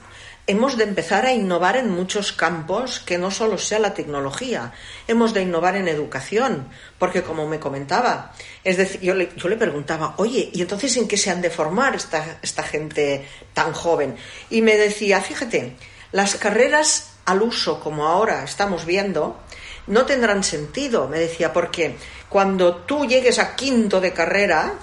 [0.47, 4.73] hemos de empezar a innovar en muchos campos que no solo sea la tecnología.
[5.09, 9.57] Hemos de innovar en educación, porque como me comentaba, es decir, yo le, yo le
[9.57, 14.17] preguntaba, oye, ¿y entonces en qué se han de formar esta, esta gente tan joven?
[14.51, 15.77] Y me decía, fíjate,
[16.13, 19.41] las carreras al uso, como ahora estamos viendo,
[19.87, 21.97] no tendrán sentido, me decía, porque
[22.29, 24.75] cuando tú llegues a quinto de carrera,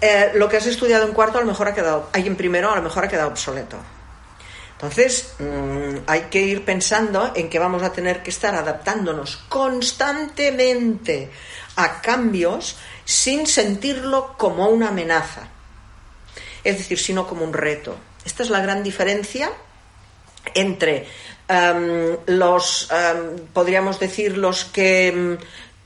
[0.00, 2.70] eh, lo que has estudiado en cuarto a lo mejor ha quedado, ahí en primero
[2.70, 3.78] a lo mejor ha quedado obsoleto.
[4.80, 11.30] Entonces, mm, hay que ir pensando en que vamos a tener que estar adaptándonos constantemente
[11.74, 15.48] a cambios sin sentirlo como una amenaza.
[16.62, 17.96] Es decir, sino como un reto.
[18.24, 19.50] Esta es la gran diferencia
[20.54, 21.08] entre
[21.48, 25.38] em, los, em, podríamos decir, los que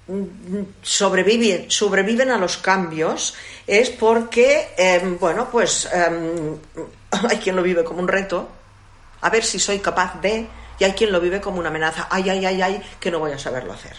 [0.07, 3.35] mm, sobreviven, sobreviven a los cambios,
[3.66, 5.88] es porque, em, bueno, pues
[7.11, 8.61] hay quien lo vive como un reto
[9.22, 10.46] a ver si soy capaz de,
[10.78, 13.32] y hay quien lo vive como una amenaza, ay, ay, ay, ay, que no voy
[13.32, 13.96] a saberlo hacer.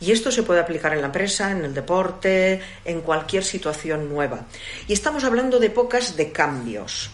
[0.00, 4.46] Y esto se puede aplicar en la empresa, en el deporte, en cualquier situación nueva.
[4.86, 7.10] Y estamos hablando de pocas de cambios.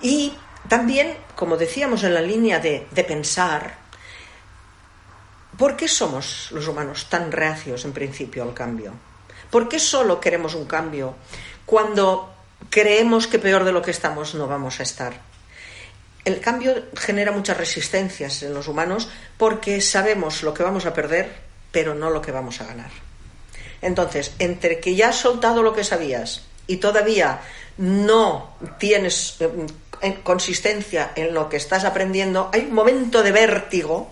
[0.00, 0.32] Y
[0.68, 3.78] También, como decíamos en la línea de, de pensar,
[5.56, 8.92] ¿por qué somos los humanos tan reacios en principio al cambio?
[9.50, 11.14] ¿Por qué solo queremos un cambio
[11.64, 12.32] cuando
[12.68, 15.29] creemos que peor de lo que estamos no vamos a estar?
[16.24, 21.32] El cambio genera muchas resistencias en los humanos porque sabemos lo que vamos a perder,
[21.72, 22.90] pero no lo que vamos a ganar.
[23.82, 27.40] Entonces, entre que ya has soltado lo que sabías y todavía
[27.78, 29.38] no tienes
[30.02, 34.10] eh, consistencia en lo que estás aprendiendo, hay un momento de vértigo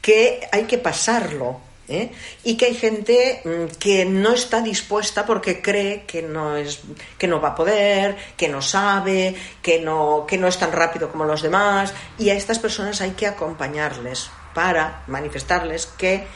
[0.00, 1.60] que hay que pasarlo.
[1.88, 2.10] ¿Eh?
[2.44, 6.80] Y que hay gente mm, que no está dispuesta porque cree que no, es,
[7.18, 11.10] que no va a poder, que no sabe, que no, que no es tan rápido
[11.10, 11.92] como los demás.
[12.18, 16.26] Y a estas personas hay que acompañarles para manifestarles que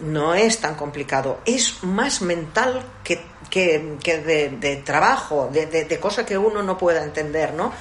[0.00, 6.62] no es tan complicado, es más mental que, de, trabajo, de, de, cosa que uno
[6.62, 7.72] no pueda entender, ¿no?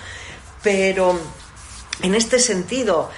[0.63, 1.19] Pero
[2.01, 3.11] en este sentido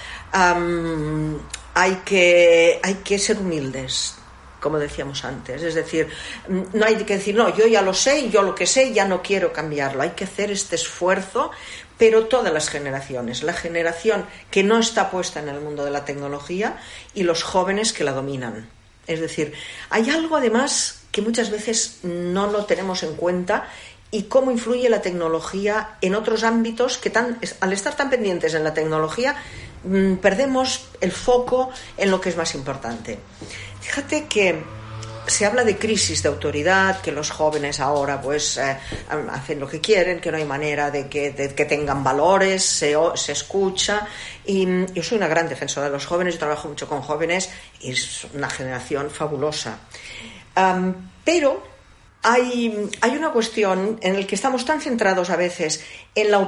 [1.74, 4.16] hay, que, hay que ser humildes,
[4.60, 5.62] como decíamos antes.
[5.62, 6.08] Es decir,
[6.48, 9.22] no hay que decir, no, yo ya lo sé, yo lo que sé, ya no
[9.22, 10.02] quiero cambiarlo.
[10.02, 11.50] Hay que hacer este esfuerzo,
[11.98, 13.42] pero todas las generaciones.
[13.42, 16.78] La generación que no está puesta en el mundo de la tecnología
[17.14, 18.68] y los jóvenes que la dominan.
[19.06, 19.54] Es decir,
[19.88, 23.68] hay algo además que muchas veces no lo tenemos en cuenta
[24.10, 27.12] y cómo influye la tecnología en otros ámbitos que
[27.60, 29.69] al estar tan pendientes en la tecnología mm,
[30.20, 33.18] perdemos el foco en lo que es más importante.
[33.80, 34.62] Fíjate que
[35.26, 38.76] se habla de crisis de autoridad, que los jóvenes ahora pues eh,
[39.30, 41.30] hacen lo que quieren, que no hay manera de que,
[41.68, 44.06] tengan valores, se, se, escucha.
[44.44, 47.50] Y mm, yo soy una gran defensora de los jóvenes, yo trabajo mucho con jóvenes
[47.80, 49.78] y es una generación fabulosa.
[51.24, 51.62] pero
[52.22, 55.82] hay, hay, una cuestión en la que estamos tan centrados a veces
[56.14, 56.38] en la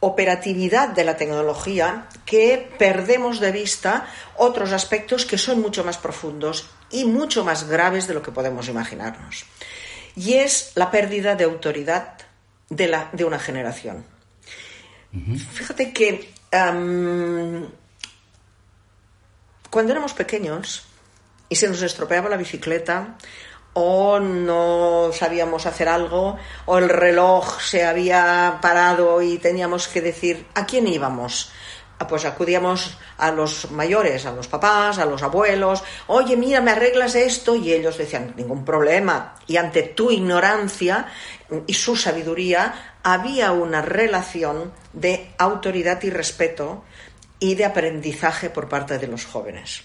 [0.00, 6.70] operatividad de la tecnología que perdemos de vista otros aspectos que son mucho más profundos
[6.90, 9.44] y mucho más graves de lo que podemos imaginarnos.
[10.16, 12.14] Y es la pérdida de autoridad
[12.70, 14.04] de, la, de una generación.
[15.52, 16.32] Fíjate que
[19.70, 20.84] cuando éramos pequeños
[21.48, 23.16] y se nos estropeaba la bicicleta
[23.72, 30.46] o no sabíamos hacer algo o el reloj se había parado y teníamos que decir
[30.54, 31.52] a quién íbamos
[32.00, 36.70] Ah, pues acudíamos a los mayores, a los papás, a los abuelos, oye, mira, me
[36.70, 39.34] arreglas esto, y ellos decían, ningún problema.
[39.46, 41.08] Y ante tu ignorancia
[41.66, 46.84] y su sabiduría, había una relación de autoridad y respeto
[47.38, 49.82] y de aprendizaje por parte de los jóvenes.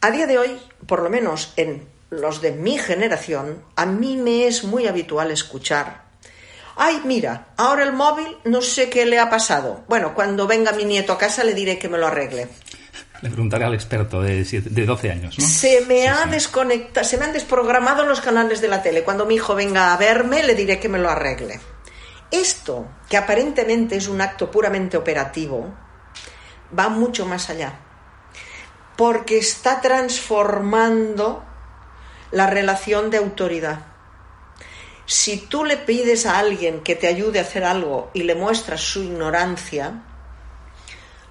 [0.00, 4.46] A día de hoy, por lo menos en los de mi generación, a mí me
[4.46, 6.08] es muy habitual escuchar
[6.80, 9.82] Ay, mira, ahora el móvil no sé qué le ha pasado.
[9.88, 12.46] Bueno, cuando venga mi nieto a casa le diré que me lo arregle.
[13.20, 15.44] Le preguntaré al experto de, de 12 años, ¿no?
[15.44, 19.02] Se me ha desconectado, se me han desprogramado los canales de la tele.
[19.02, 21.58] Cuando mi hijo venga a verme, le diré que me lo arregle.
[22.30, 25.74] Esto, que aparentemente es un acto puramente operativo,
[26.78, 27.76] va mucho más allá.
[28.96, 31.42] Porque está transformando
[32.30, 33.86] la relación de autoridad.
[35.06, 38.82] Si tú le pides a alguien que te ayude a hacer algo y le muestras
[38.82, 40.02] su ignorancia,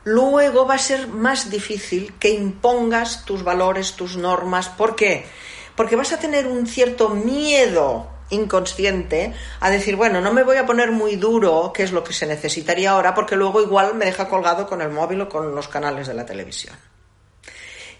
[0.03, 4.69] luego va a ser más difícil que impongas tus valores, tus normas.
[4.69, 5.27] ¿Por qué?
[5.75, 10.65] Porque vas a tener un cierto miedo inconsciente a decir, bueno, no me voy a
[10.65, 14.27] poner muy duro, que es lo que se necesitaría ahora, porque luego igual me deja
[14.27, 16.75] colgado con el móvil o con los canales de la televisión.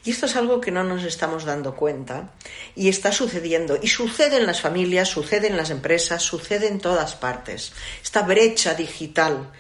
[0.03, 2.31] Y esto es algo que no nos estamos dando cuenta
[2.75, 3.77] y está sucediendo.
[3.81, 7.73] Y sucede en las familias, sucede en las empresas, sucede en todas partes.
[8.01, 9.51] Esta brecha digital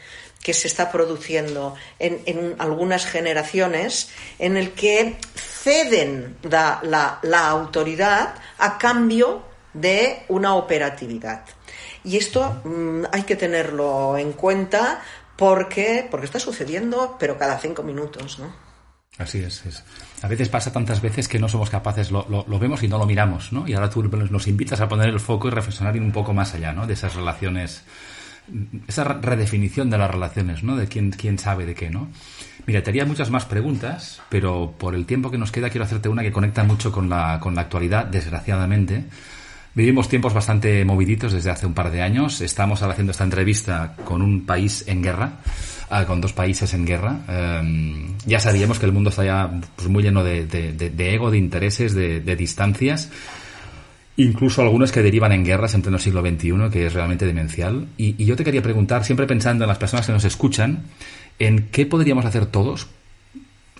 [0.41, 7.19] que se está produciendo en, algunas generaciones en el que ceden la,
[7.49, 11.43] autoridad a cambio de una operatividad.
[12.03, 15.01] Y esto mm, hay que tenerlo en cuenta
[15.35, 18.55] porque, porque está sucediendo, pero cada cinco minutos, ¿no?
[19.17, 19.83] Así es, es,
[20.21, 23.05] A veces pasa tantas veces que no somos capaces, lo, lo, vemos y no lo
[23.05, 23.67] miramos, ¿no?
[23.67, 26.73] Y ahora tú nos invitas a poner el foco y reflexionar un poco más allá,
[26.73, 26.87] ¿no?
[26.87, 27.83] De esas relaciones,
[28.87, 30.75] esa redefinición de las relaciones, ¿no?
[30.75, 32.09] De quién, sabe de qué, ¿no?
[32.65, 36.09] Mira, te haría muchas más preguntas, pero por el tiempo que nos queda quiero hacerte
[36.09, 39.05] una que conecta mucho con la, con la actualidad, desgraciadamente.
[39.75, 42.41] Vivimos tiempos bastante moviditos desde hace un par de años.
[42.41, 45.33] Estamos haciendo esta entrevista con un país en guerra.
[45.89, 47.21] Ah, con dos países en guerra.
[47.29, 50.41] Em, ya sabíamos que el mundo está ya pues, muy lleno de,
[50.97, 53.09] ego, de intereses, de, distancias.
[54.17, 57.87] incluso algunos que derivan en guerras en pleno siglo XXI, que es realmente demencial.
[57.97, 60.83] Y, yo te quería preguntar, siempre pensando en las personas que nos escuchan,
[61.39, 62.87] en qué podríamos hacer todos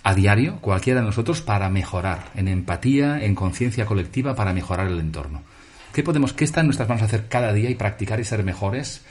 [0.03, 4.99] a diario, cualquiera de nosotros, para mejorar, en empatía, en conciencia colectiva, para mejorar el
[4.99, 5.41] entorno.
[5.91, 9.01] ¿Qué podemos, qué está en nuestras manos hacer cada día y practicar y ser mejores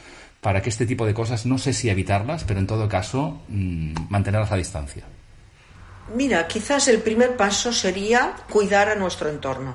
[0.46, 3.92] para que este tipo de cosas, no sé si evitarlas, pero en todo caso, mmm,
[4.08, 5.02] mantenerlas a distancia?
[6.14, 9.74] Mira, quizás el primer paso sería cuidar a nuestro entorno.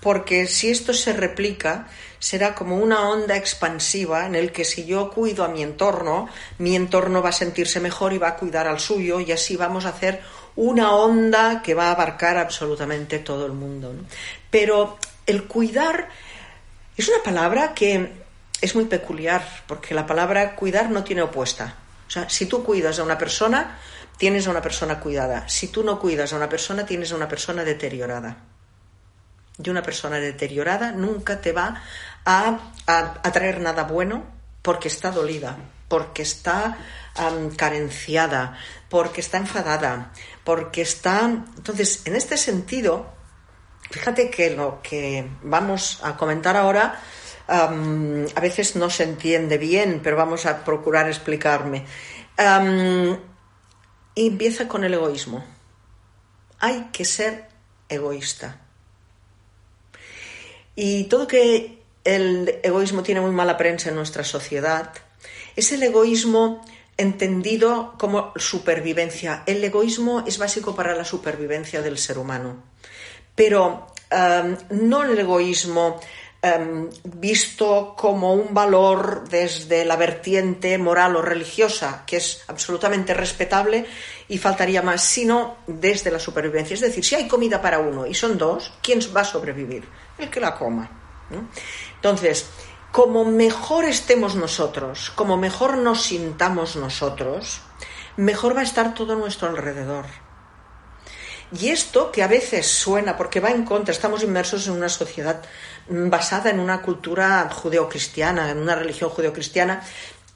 [0.00, 1.86] Porque si esto se replica,
[2.18, 6.28] será como una onda expansiva en el que si yo cuido a mi entorno,
[6.58, 9.86] mi entorno va a sentirse mejor y va a cuidar al suyo y así vamos
[9.86, 10.20] a hacer
[10.56, 13.94] una onda que va a abarcar absolutamente todo el mundo.
[14.50, 16.08] Pero el cuidar
[16.96, 18.25] es una palabra que
[18.60, 21.76] es muy peculiar, porque la palabra cuidar no tiene opuesta.
[22.06, 23.78] O sea, si tú cuidas a una persona,
[24.16, 25.48] tienes a una persona cuidada.
[25.48, 28.36] Si tú no cuidas a una persona, tienes a una persona deteriorada.
[29.62, 31.82] Y una persona deteriorada nunca te va
[32.24, 34.24] a, a, traer nada bueno
[34.62, 35.56] porque está dolida,
[35.88, 36.76] porque está
[37.56, 38.58] carenciada,
[38.90, 40.12] porque está enfadada,
[40.44, 41.20] porque está...
[41.20, 43.06] Entonces, en este sentido,
[43.90, 47.00] fíjate que lo que vamos a comentar ahora
[47.48, 51.84] a veces no se entiende bien, pero vamos a procurar explicarme.
[54.14, 55.44] Empieza con el egoísmo.
[56.58, 57.48] Hay que ser
[57.88, 58.60] egoísta.
[60.74, 64.92] Y todo que el egoísmo tiene muy mala prensa en nuestra sociedad
[65.54, 66.64] es el egoísmo
[66.98, 69.42] entendido como supervivencia.
[69.46, 72.62] El egoísmo es básico para la supervivencia del ser humano.
[73.34, 73.86] Pero
[74.70, 76.00] no el egoísmo
[76.58, 83.86] um, visto como un valor desde la vertiente moral o religiosa, que es absolutamente respetable
[84.28, 86.74] y faltaría más, sino desde la supervivencia.
[86.74, 89.88] Es decir, si hay comida para uno y son dos, ¿quién va a sobrevivir?
[90.18, 90.90] El que la coma.
[91.96, 92.46] Entonces,
[92.92, 97.60] como mejor estemos nosotros, como mejor nos sintamos nosotros,
[98.16, 100.06] mejor va a estar todo nuestro alrededor.
[101.52, 105.42] Y esto que a veces suena, porque va en contra, estamos inmersos en una sociedad
[105.88, 109.82] basada en una cultura judeocristiana, en una religión judeocristiana,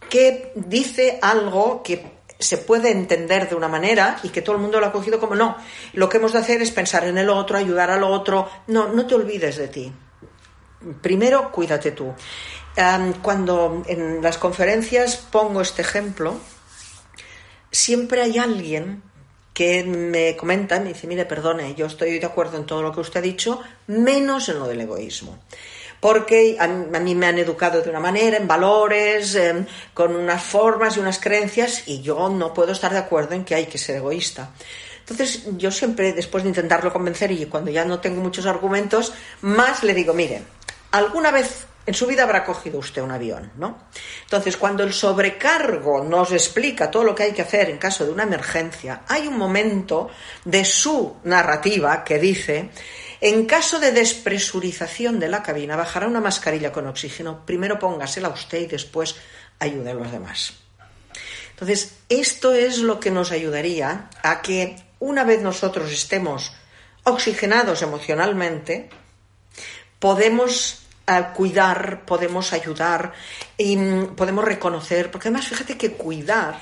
[0.08, 4.80] que dice algo que se puede entender de una manera y que todo el mundo
[4.80, 5.56] lo ha cogido como no.
[5.92, 8.48] Lo que hemos de hacer es pensar en el otro, ayudar al otro.
[8.68, 9.92] No, no te olvides de ti.
[11.02, 12.14] Primero, cuídate tú.
[13.20, 16.38] Cuando en las conferencias pongo este ejemplo,
[17.70, 19.02] siempre hay alguien
[19.60, 23.00] que me comenta, me dice, mire, perdone, yo estoy de acuerdo en todo lo que
[23.00, 25.38] usted ha dicho, menos en lo del egoísmo.
[26.00, 29.38] Porque a, mí me han educado de una manera, en valores,
[29.92, 33.54] con unas formas y unas creencias, y yo no puedo estar de acuerdo en que
[33.54, 34.48] hay que ser egoísta.
[35.00, 39.84] Entonces, yo siempre, después de intentarlo convencer y cuando ya no tengo muchos argumentos, más
[39.84, 40.40] le digo, mire,
[40.90, 43.88] alguna vez en su vida habrá cogido usted un avión, ¿no?
[44.22, 48.12] Entonces, cuando el sobrecargo nos explica todo lo que hay que hacer en caso de
[48.12, 50.08] una emergencia, hay un momento
[50.44, 52.70] de su narrativa que dice,
[53.20, 58.60] en caso de despresurización de la cabina, bajará una mascarilla con oxígeno, primero póngasela usted
[58.60, 59.16] y después
[59.58, 60.52] ayude a los demás.
[61.50, 66.52] Entonces, esto es lo que nos ayudaría a que una vez nosotros estemos
[67.02, 68.90] oxigenados emocionalmente,
[69.98, 70.79] podemos
[71.34, 73.12] cuidar, podemos ayudar
[73.56, 76.58] y mm, podemos reconocer, porque además fíjate que cuidar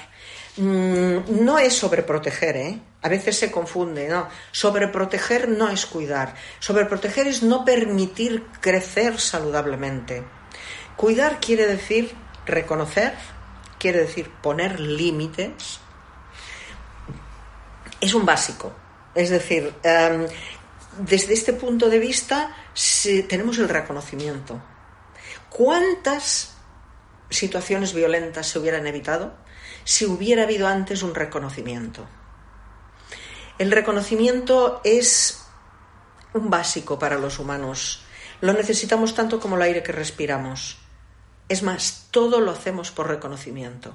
[0.57, 2.79] mm, no es sobreproteger, ¿eh?
[3.01, 4.29] A veces se confunde, ¿no?
[4.51, 6.35] Sobreproteger no es cuidar.
[6.59, 10.25] Sobreproteger es no permitir crecer saludablemente.
[10.97, 12.13] Cuidar quiere decir
[12.45, 13.15] reconocer,
[13.79, 15.79] quiere decir poner límites.
[18.01, 18.75] Es un básico.
[19.15, 20.27] Es decir, um,
[20.99, 24.61] desde este punto de vista si tenemos el reconocimiento.
[25.49, 26.55] ¿Cuántas
[27.31, 29.35] situaciones violentas se hubieran evitado
[29.85, 32.07] si hubiera habido antes un reconocimiento?
[33.59, 35.43] El reconocimiento es
[36.35, 38.03] un básico para los humanos.
[38.41, 40.79] Lo necesitamos tanto como el aire que respiramos.
[41.49, 43.95] Es más, todo lo hacemos por reconocimiento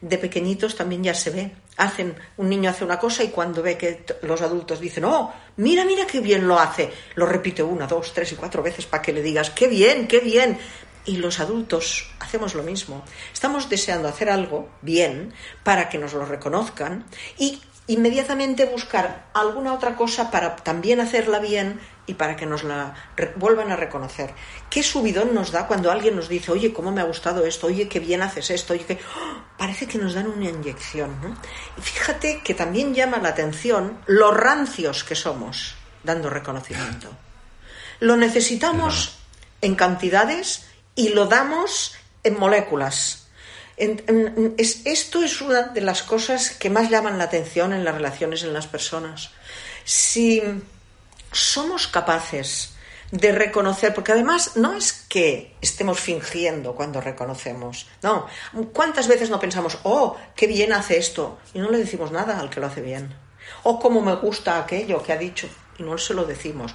[0.00, 1.52] de pequeñitos también ya se ve.
[1.76, 5.84] Hacen, un niño hace una cosa y cuando ve que los adultos dicen, oh, mira,
[5.84, 9.12] mira qué bien lo hace, lo repite una, dos, tres y cuatro veces para que
[9.12, 10.58] le digas, qué bien, qué bien.
[11.04, 13.04] Y los adultos hacemos lo mismo.
[13.32, 17.04] Estamos deseando hacer algo bien para que nos lo reconozcan
[17.38, 22.94] y inmediatamente buscar alguna otra cosa para también hacerla bien y para que nos la
[23.36, 24.32] vuelvan a reconocer.
[24.70, 27.88] ¿Qué subidón nos da cuando alguien nos dice, oye, cómo me ha gustado esto, oye,
[27.88, 29.42] qué bien haces esto, oye, que ¡oh!
[29.58, 31.20] parece que nos dan una inyección.
[31.20, 31.36] ¿no?
[31.76, 37.10] Y fíjate que también llama la atención los rancios que somos dando reconocimiento.
[37.98, 39.18] Lo necesitamos
[39.60, 43.28] en cantidades y lo damos en moléculas.
[43.76, 48.52] esto es una de las cosas que más llaman la atención en las relaciones en
[48.52, 49.30] las personas.
[49.84, 50.42] Si
[51.36, 52.72] somos capaces
[53.10, 58.26] de reconocer, porque además no es que estemos fingiendo cuando reconocemos, no,
[58.72, 61.38] ¿cuántas veces no pensamos, oh, qué bien hace esto?
[61.54, 63.14] Y no le decimos nada al que lo hace bien.
[63.62, 66.74] O cómo me gusta aquello que ha dicho, y no se lo decimos.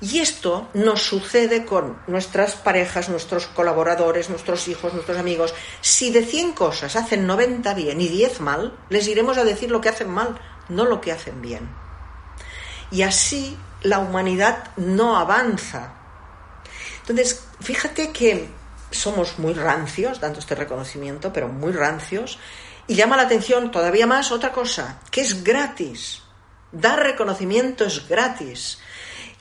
[0.00, 5.54] Y esto nos sucede con nuestras parejas, nuestros colaboradores, nuestros hijos, nuestros amigos.
[5.82, 9.82] Si de 100 cosas hacen 90 bien y 10 mal, les iremos a decir lo
[9.82, 10.40] que hacen mal,
[10.70, 11.68] no lo que hacen bien.
[12.90, 15.92] Y así la humanidad no avanza.
[17.00, 18.48] Entonces, fíjate que
[18.90, 22.38] somos muy rancios, dando este reconocimiento, pero muy rancios,
[22.86, 26.22] y llama la atención todavía más otra cosa, que es gratis.
[26.72, 28.78] Dar reconocimiento es gratis.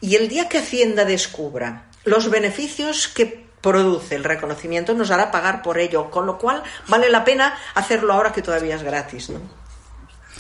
[0.02, 5.62] Y el día que Hacienda descubra los beneficios que produce el reconocimiento, nos hará pagar
[5.62, 9.30] por ello, con lo cual vale la pena hacerlo ahora que todavía es gratis.
[9.30, 9.40] ¿no?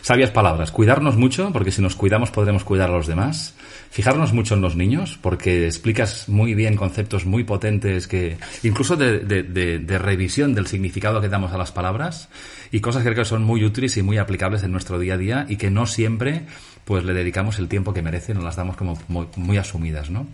[0.01, 0.71] Sabias palabras.
[0.71, 3.55] Cuidarnos mucho, porque si nos cuidamos podremos cuidar a los demás.
[3.89, 9.19] Fijarnos mucho en los niños, porque explicas muy bien conceptos muy potentes que, incluso de,
[9.19, 12.29] de, revisión del significado que damos a las palabras
[12.71, 15.17] y cosas que creo que son muy útiles y muy aplicables en nuestro día a
[15.17, 16.43] día y que no siempre
[16.85, 20.27] pues le dedicamos el tiempo que merecen o las damos como muy, asumidas, ¿no?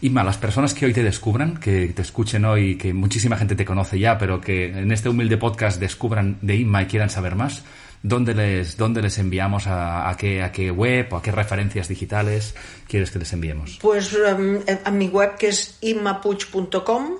[0.00, 3.64] Inma, las personas que hoy te descubran, que te escuchen hoy, que muchísima gente te
[3.64, 7.64] conoce ya, pero que en este humilde podcast descubran de Inma y quieran saber más,
[8.02, 9.66] ¿dónde les, dónde les enviamos?
[9.66, 12.54] A, qué, ¿A qué web o a qué referencias digitales
[12.88, 13.78] quieres que les enviemos?
[13.80, 17.16] Pues em, a mi web que es inmapuch.com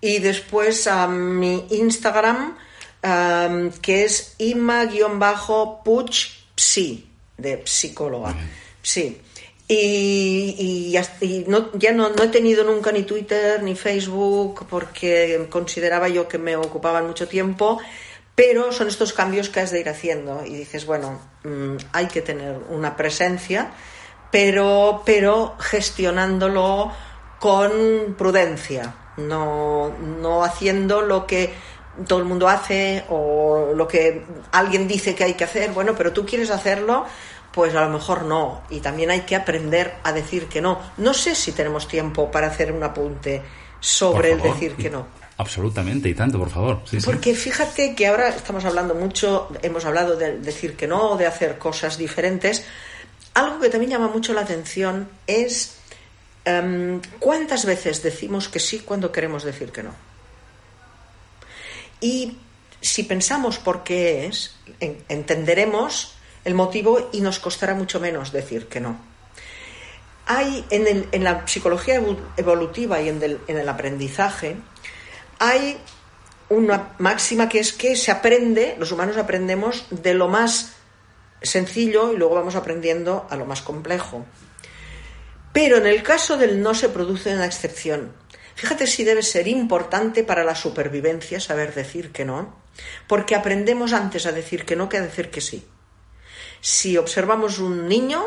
[0.00, 2.56] y después a mi Instagram
[3.02, 6.42] em, que es inma-puch
[7.38, 8.34] de psicóloga.
[8.82, 9.20] Sí.
[9.68, 10.94] Y,
[11.46, 16.36] no, ya no, no, he tenido nunca ni Twitter ni Facebook porque consideraba yo que
[16.36, 17.80] me ocupaban mucho tiempo,
[18.44, 22.22] pero son estos cambios que has de ir haciendo y dices, bueno, mm, hay que
[22.22, 23.70] tener una presencia,
[24.32, 26.90] pero, pero gestionándolo
[27.38, 31.54] con prudencia, no, no haciendo lo que
[32.08, 36.12] todo el mundo hace o lo que alguien dice que hay que hacer, bueno, pero
[36.12, 37.06] tú quieres hacerlo,
[37.52, 38.62] pues a lo mejor no.
[38.70, 40.80] Y también hay que aprender a decir que no.
[40.96, 43.40] No sé si tenemos tiempo para hacer un apunte
[43.78, 45.21] sobre el decir que no.
[45.42, 46.82] Absolutamente, y tanto, por favor.
[47.04, 51.58] Porque fíjate que ahora estamos hablando mucho, hemos hablado de decir que no, de hacer
[51.58, 52.64] cosas diferentes.
[53.34, 55.78] Algo que también llama mucho la atención es
[56.44, 59.94] em, cuántas veces decimos que sí cuando queremos decir que no.
[62.00, 62.38] Y
[62.80, 64.54] si pensamos por qué es,
[65.08, 66.14] entenderemos
[66.44, 68.96] el motivo y nos costará mucho menos decir que no.
[70.26, 72.00] Hay en, la psicología
[72.36, 74.56] evolutiva y en el, aprendizaje,
[75.42, 75.76] hay
[76.50, 80.74] una máxima que es que se aprende, los humanos aprendemos de lo más
[81.42, 84.24] sencillo y luego vamos aprendiendo a lo más complejo.
[85.52, 88.12] Pero en el caso del no se produce una excepción.
[88.54, 92.62] Fíjate si debe ser importante para la supervivencia saber decir que no,
[93.08, 95.66] porque aprendemos antes a decir que no que a decir que sí.
[96.60, 98.24] Si observamos un niño,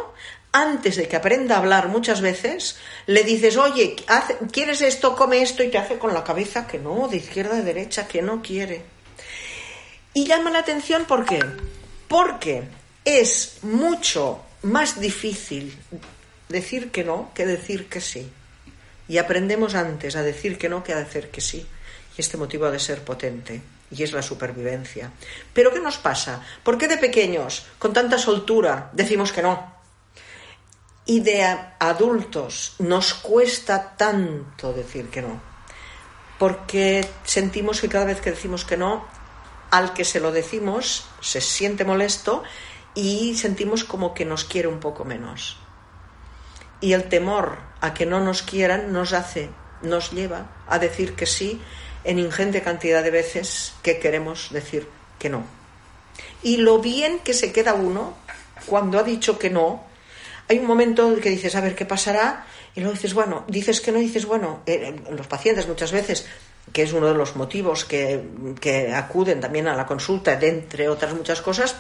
[0.56, 2.78] antes de que aprenda a hablar muchas veces,
[3.08, 3.98] le dices, oye,
[4.54, 5.14] ¿quieres esto?
[5.14, 8.22] Come esto y te hace con la cabeza que no, de izquierda a derecha, que
[8.22, 8.82] no quiere.
[10.14, 11.44] Y llama la atención ¿por qué?
[12.08, 12.64] Porque
[13.04, 15.78] es mucho más difícil
[16.48, 18.32] decir que no que decir que sí.
[19.10, 21.68] Y aprendemos antes a decir que no que a decir que sí.
[22.18, 25.12] Y este motivo ha de ser potente y es la supervivencia.
[25.52, 26.42] Pero ¿qué nos pasa?
[26.64, 29.75] ¿Por qué de pequeños, con tanta soltura, decimos que no?
[31.06, 31.44] Y de
[31.80, 35.40] adultos nos cuesta tanto decir que no.
[36.40, 39.06] Porque sentimos que cada vez que decimos que no,
[39.72, 42.44] al que se lo decimos se siente molesto
[42.94, 45.58] y sentimos como que nos quiere un poco menos.
[46.82, 49.50] Y el temor a que no nos quieran nos hace,
[49.82, 51.62] nos lleva a decir que sí
[52.04, 54.88] en ingente cantidad de veces que queremos decir
[55.20, 55.44] que no.
[56.42, 58.14] Y lo bien que se queda uno
[58.66, 59.84] cuando ha dicho que no,
[60.48, 62.46] hay un momento en que dices, a ver, ¿qué pasará?
[62.76, 66.26] Y luego dices, bueno, dices que no, dices, bueno, eh, los pacientes muchas veces,
[66.72, 68.22] que es uno de los motivos que,
[68.60, 71.76] que acuden también a la consulta, entre otras muchas cosas,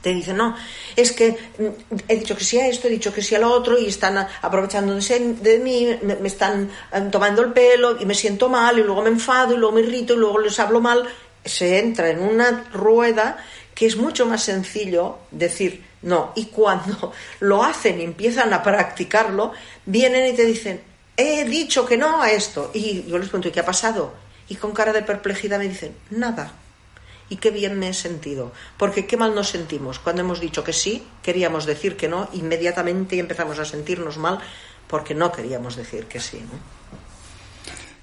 [0.00, 0.54] te dicen, no,
[0.96, 3.50] es que mm, he dicho que sí a esto, he dicho que sí a lo
[3.50, 8.48] otro y están aprovechándose de mí, me, están eh, tomando el pelo y me siento
[8.48, 11.08] mal y luego me enfado y luego me irrito y luego les hablo mal.
[11.44, 13.38] Se entra en una rueda
[13.74, 16.32] que es mucho más sencillo decir no.
[16.36, 19.52] Y cuando lo hacen y empiezan a practicarlo,
[19.86, 20.80] vienen y te dicen,
[21.16, 22.70] he dicho que no a esto.
[22.74, 24.12] Y yo les pregunto, ¿y qué ha pasado?
[24.48, 26.52] Y con cara de perplejidad me dicen, nada.
[27.28, 28.52] Y qué bien me he sentido.
[28.78, 29.98] Porque qué mal nos sentimos.
[29.98, 34.38] Cuando hemos dicho que sí, queríamos decir que no, inmediatamente empezamos a sentirnos mal
[34.86, 36.40] porque no queríamos decir que sí.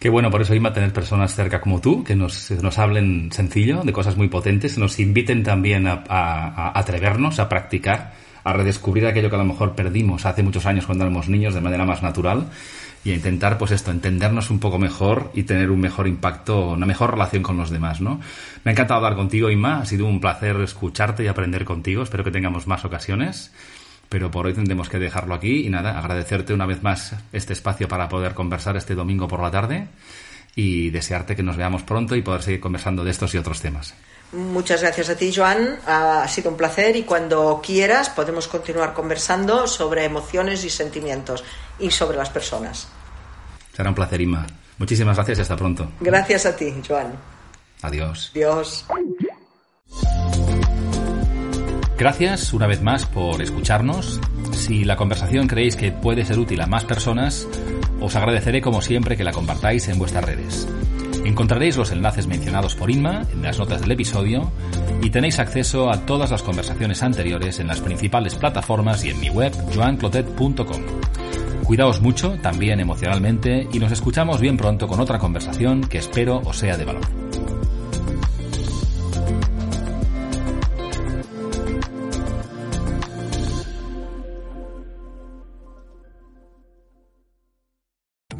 [0.05, 3.81] Qué bueno, por eso a tener personas cerca como tú, que nos, nos hablen sencillo,
[3.81, 9.31] de cosas muy potentes, nos inviten también a, a atrevernos, a practicar, a redescubrir aquello
[9.31, 12.51] que a lo mejor perdimos hace muchos años cuando éramos niños de manera más natural
[13.03, 16.85] y a intentar, pues esto, entendernos un poco mejor y tener un mejor impacto, una
[16.85, 18.19] mejor relación con los demás, ¿no?
[18.63, 19.79] Me ha encantado hablar contigo, Inma.
[19.79, 22.03] Ha sido un placer escucharte y aprender contigo.
[22.03, 23.51] Espero que tengamos más ocasiones.
[24.15, 27.89] Pero por hoy tendremos que dejarlo aquí y nada, agradecerte una vez más este espacio
[27.89, 29.89] para poder conversar este domingo por la tarde
[30.55, 33.93] y desearte que nos veamos pronto y poder seguir conversando de estos y otros temas.
[34.31, 35.79] Muchas gracias a ti, Joan.
[35.85, 41.43] Ha sido un placer y cuando quieras podemos continuar conversando sobre emociones y sentimientos
[41.77, 42.87] y sobre las personas.
[43.75, 44.47] Será un placer, Inma.
[44.77, 45.91] Muchísimas gracias y hasta pronto.
[45.99, 47.19] Gracias a ti, Joan.
[47.81, 48.31] Adiós.
[48.33, 48.85] Adiós.
[51.97, 54.19] Gracias una vez más por escucharnos.
[54.51, 57.47] Si la conversación creéis que puede ser útil a más personas,
[58.01, 60.67] os agradeceré como siempre que la compartáis en vuestras redes.
[61.23, 64.51] Encontraréis los enlaces mencionados por Inma en las notas del episodio
[65.01, 69.29] y tenéis acceso a todas las conversaciones anteriores en las principales plataformas y en mi
[69.29, 70.81] web joanclotet.com.
[71.63, 76.57] Cuidaos mucho, también emocionalmente, y nos escuchamos bien pronto con otra conversación que espero os
[76.57, 77.24] sea de valor.